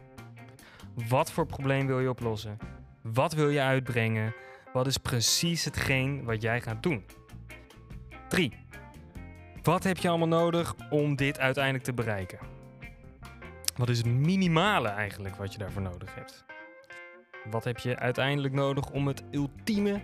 Wat 1.09 1.33
voor 1.33 1.46
probleem 1.46 1.87
wil 1.87 2.00
je 2.00 2.11
oplossen? 2.11 2.59
Wat 3.02 3.33
wil 3.33 3.48
je 3.48 3.61
uitbrengen? 3.61 4.35
Wat 4.72 4.87
is 4.87 4.96
precies 4.96 5.64
hetgeen 5.64 6.24
wat 6.24 6.42
jij 6.42 6.61
gaat 6.61 6.83
doen? 6.83 7.05
3. 8.29 8.52
Wat 9.62 9.85
heb 9.85 9.96
je 9.96 10.09
allemaal 10.09 10.29
nodig 10.29 10.74
om 10.90 11.16
dit 11.16 11.38
uiteindelijk 11.38 11.85
te 11.85 11.94
bereiken? 11.94 12.56
Wat 13.77 13.89
is 13.89 13.99
het 13.99 14.07
minimale 14.07 14.89
eigenlijk 14.89 15.37
wat 15.37 15.53
je 15.53 15.59
daarvoor 15.59 15.83
nodig 15.83 16.15
hebt? 16.15 16.45
Wat 17.51 17.65
heb 17.65 17.79
je 17.79 17.99
uiteindelijk 17.99 18.55
nodig 18.55 18.91
om 18.91 19.07
het 19.07 19.23
ultieme 19.31 20.01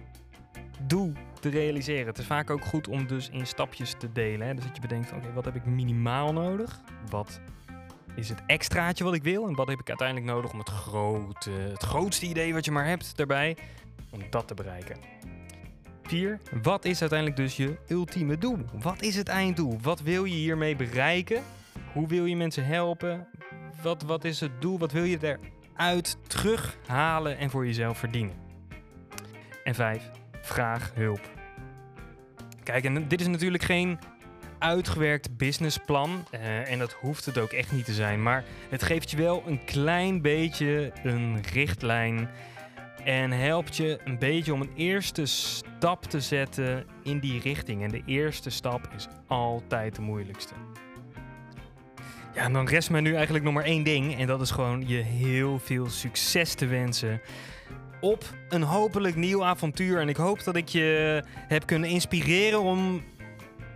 doel 0.86 1.12
te 1.40 1.48
realiseren? 1.48 2.06
Het 2.06 2.18
is 2.18 2.26
vaak 2.26 2.50
ook 2.50 2.64
goed 2.64 2.88
om 2.88 3.06
dus 3.06 3.28
in 3.28 3.46
stapjes 3.46 3.94
te 3.98 4.12
delen. 4.12 4.46
Hè? 4.46 4.54
Dus 4.54 4.64
dat 4.64 4.74
je 4.74 4.80
bedenkt, 4.80 5.12
oké, 5.12 5.32
wat 5.32 5.44
heb 5.44 5.54
ik 5.54 5.64
minimaal 5.64 6.32
nodig? 6.32 6.80
Wat 7.10 7.40
is 8.14 8.28
het 8.28 8.42
extraatje 8.46 9.04
wat 9.04 9.14
ik 9.14 9.22
wil? 9.22 9.46
En 9.46 9.54
wat 9.54 9.68
heb 9.68 9.80
ik 9.80 9.88
uiteindelijk 9.88 10.26
nodig 10.26 10.52
om 10.52 10.58
het 10.58 10.68
grote, 10.68 11.50
het 11.50 11.82
grootste 11.82 12.26
idee 12.26 12.52
wat 12.52 12.64
je 12.64 12.70
maar 12.70 12.86
hebt 12.86 13.16
daarbij, 13.16 13.56
om 14.10 14.20
dat 14.30 14.48
te 14.48 14.54
bereiken? 14.54 14.96
4. 16.02 16.40
Wat 16.62 16.84
is 16.84 17.00
uiteindelijk 17.00 17.40
dus 17.40 17.56
je 17.56 17.78
ultieme 17.88 18.38
doel? 18.38 18.58
Wat 18.72 19.02
is 19.02 19.16
het 19.16 19.28
einddoel? 19.28 19.78
Wat 19.82 20.00
wil 20.00 20.24
je 20.24 20.34
hiermee 20.34 20.76
bereiken? 20.76 21.42
Hoe 21.92 22.06
wil 22.08 22.24
je 22.24 22.36
mensen 22.36 22.66
helpen? 22.66 23.28
Wat, 23.82 24.02
wat 24.02 24.24
is 24.24 24.40
het 24.40 24.60
doel? 24.60 24.78
Wat 24.78 24.92
wil 24.92 25.04
je 25.04 25.38
eruit 25.76 26.16
terughalen 26.26 27.38
en 27.38 27.50
voor 27.50 27.66
jezelf 27.66 27.98
verdienen? 27.98 28.34
En 29.64 29.74
5. 29.74 30.10
Vraag 30.40 30.92
hulp. 30.94 31.20
Kijk, 32.62 32.84
en 32.84 33.08
dit 33.08 33.20
is 33.20 33.26
natuurlijk 33.26 33.62
geen 33.62 33.98
uitgewerkt 34.58 35.36
businessplan. 35.36 36.24
Uh, 36.34 36.70
en 36.70 36.78
dat 36.78 36.92
hoeft 36.92 37.24
het 37.24 37.38
ook 37.38 37.52
echt 37.52 37.72
niet 37.72 37.84
te 37.84 37.92
zijn. 37.92 38.22
Maar 38.22 38.44
het 38.68 38.82
geeft 38.82 39.10
je 39.10 39.16
wel 39.16 39.42
een 39.46 39.64
klein 39.64 40.22
beetje 40.22 40.92
een 41.02 41.42
richtlijn. 41.52 42.28
En 43.04 43.30
helpt 43.30 43.76
je 43.76 44.00
een 44.04 44.18
beetje 44.18 44.52
om 44.52 44.60
een 44.60 44.72
eerste 44.74 45.26
stap 45.26 46.04
te 46.04 46.20
zetten 46.20 46.86
in 47.02 47.18
die 47.18 47.40
richting. 47.40 47.82
En 47.82 47.90
de 47.90 48.02
eerste 48.06 48.50
stap 48.50 48.88
is 48.96 49.08
altijd 49.26 49.94
de 49.94 50.02
moeilijkste. 50.02 50.54
Ja, 52.34 52.42
en 52.42 52.52
dan 52.52 52.68
rest 52.68 52.90
me 52.90 53.00
nu 53.00 53.14
eigenlijk 53.14 53.44
nog 53.44 53.54
maar 53.54 53.64
één 53.64 53.82
ding. 53.82 54.18
En 54.18 54.26
dat 54.26 54.40
is 54.40 54.50
gewoon 54.50 54.84
je 54.86 54.96
heel 54.96 55.58
veel 55.58 55.88
succes 55.88 56.54
te 56.54 56.66
wensen 56.66 57.20
op 58.00 58.24
een 58.48 58.62
hopelijk 58.62 59.16
nieuw 59.16 59.44
avontuur. 59.44 60.00
En 60.00 60.08
ik 60.08 60.16
hoop 60.16 60.44
dat 60.44 60.56
ik 60.56 60.68
je 60.68 61.22
heb 61.34 61.66
kunnen 61.66 61.88
inspireren 61.88 62.62
om 62.62 63.02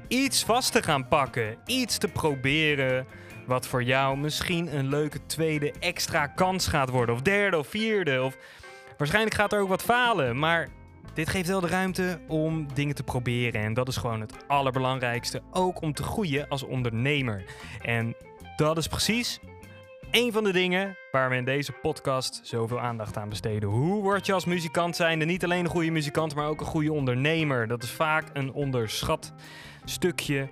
iets 0.09 0.45
vast 0.45 0.73
te 0.73 0.83
gaan 0.83 1.09
pakken. 1.09 1.57
Iets 1.67 1.99
te 1.99 2.09
proberen 2.09 3.07
wat 3.47 3.67
voor 3.67 3.83
jou 3.83 4.17
misschien 4.17 4.77
een 4.77 4.89
leuke 4.89 5.27
tweede 5.27 5.73
extra 5.81 6.27
kans 6.27 6.67
gaat 6.67 6.91
worden. 6.91 7.15
Of 7.15 7.23
derde 7.23 7.59
of 7.59 7.69
vierde. 7.69 8.23
Of 8.23 8.37
waarschijnlijk 8.97 9.35
gaat 9.35 9.53
er 9.53 9.61
ook 9.61 9.69
wat 9.69 9.83
falen. 9.83 10.39
Maar 10.39 10.69
dit 11.15 11.29
geeft 11.29 11.49
wel 11.49 11.61
de 11.61 11.69
ruimte 11.69 12.21
om 12.29 12.67
dingen 12.75 12.95
te 12.95 13.03
proberen. 13.03 13.61
En 13.61 13.75
dat 13.75 13.89
is 13.89 13.97
gewoon 13.97 14.21
het 14.21 14.35
allerbelangrijkste. 14.47 15.43
Ook 15.51 15.83
om 15.83 15.93
te 15.93 16.03
groeien 16.03 16.49
als 16.49 16.63
ondernemer. 16.63 17.45
En 17.83 18.15
dat 18.57 18.77
is 18.77 18.87
precies 18.87 19.41
een 20.11 20.33
van 20.33 20.45
de 20.45 20.53
dingen 20.53 20.97
waar 21.11 21.31
we 21.31 21.37
in 21.37 21.45
deze 21.45 21.73
podcast 21.73 22.41
zoveel 22.43 22.81
aandacht 22.81 23.17
aan 23.17 23.29
besteden. 23.29 23.69
Hoe 23.69 24.03
word 24.03 24.27
je 24.27 24.33
als 24.33 24.45
muzikant 24.45 24.97
zijnde 24.97 25.25
niet 25.25 25.45
alleen 25.45 25.65
een 25.65 25.71
goede 25.71 25.91
muzikant, 25.91 26.35
maar 26.35 26.47
ook 26.47 26.61
een 26.61 26.67
goede 26.67 26.93
ondernemer? 26.93 27.67
Dat 27.69 27.83
is 27.83 27.91
vaak 27.91 28.25
een 28.33 28.53
onderschat 28.53 29.33
stukje 29.85 30.49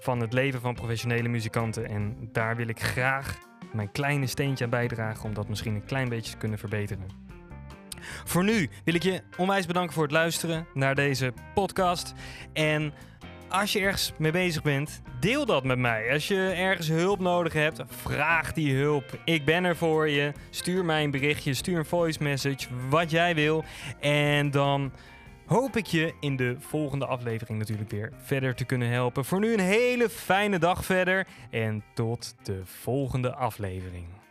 van 0.00 0.20
het 0.20 0.32
leven 0.32 0.60
van 0.60 0.74
professionele 0.74 1.28
muzikanten. 1.28 1.88
En 1.88 2.28
daar 2.32 2.56
wil 2.56 2.68
ik 2.68 2.80
graag 2.80 3.38
mijn 3.72 3.92
kleine 3.92 4.26
steentje 4.26 4.64
aan 4.64 4.70
bijdragen 4.70 5.24
om 5.24 5.34
dat 5.34 5.48
misschien 5.48 5.74
een 5.74 5.84
klein 5.84 6.08
beetje 6.08 6.32
te 6.32 6.38
kunnen 6.38 6.58
verbeteren. 6.58 7.06
Voor 8.24 8.44
nu 8.44 8.70
wil 8.84 8.94
ik 8.94 9.02
je 9.02 9.22
onwijs 9.36 9.66
bedanken 9.66 9.94
voor 9.94 10.02
het 10.02 10.12
luisteren 10.12 10.66
naar 10.74 10.94
deze 10.94 11.32
podcast. 11.54 12.14
En 12.52 12.92
als 13.60 13.72
je 13.72 13.80
ergens 13.80 14.12
mee 14.18 14.32
bezig 14.32 14.62
bent, 14.62 15.02
deel 15.20 15.46
dat 15.46 15.64
met 15.64 15.78
mij. 15.78 16.12
Als 16.12 16.28
je 16.28 16.52
ergens 16.56 16.88
hulp 16.88 17.20
nodig 17.20 17.52
hebt, 17.52 17.82
vraag 17.86 18.52
die 18.52 18.74
hulp. 18.74 19.18
Ik 19.24 19.44
ben 19.44 19.64
er 19.64 19.76
voor 19.76 20.08
je. 20.08 20.32
Stuur 20.50 20.84
mij 20.84 21.04
een 21.04 21.10
berichtje, 21.10 21.54
stuur 21.54 21.78
een 21.78 21.84
voice 21.84 22.22
message, 22.22 22.66
wat 22.88 23.10
jij 23.10 23.34
wil. 23.34 23.64
En 24.00 24.50
dan 24.50 24.92
hoop 25.46 25.76
ik 25.76 25.86
je 25.86 26.14
in 26.20 26.36
de 26.36 26.56
volgende 26.58 27.06
aflevering 27.06 27.58
natuurlijk 27.58 27.90
weer 27.90 28.12
verder 28.24 28.54
te 28.54 28.64
kunnen 28.64 28.88
helpen. 28.88 29.24
Voor 29.24 29.40
nu 29.40 29.52
een 29.52 29.60
hele 29.60 30.08
fijne 30.08 30.58
dag 30.58 30.84
verder 30.84 31.26
en 31.50 31.84
tot 31.94 32.34
de 32.42 32.60
volgende 32.64 33.34
aflevering. 33.34 34.23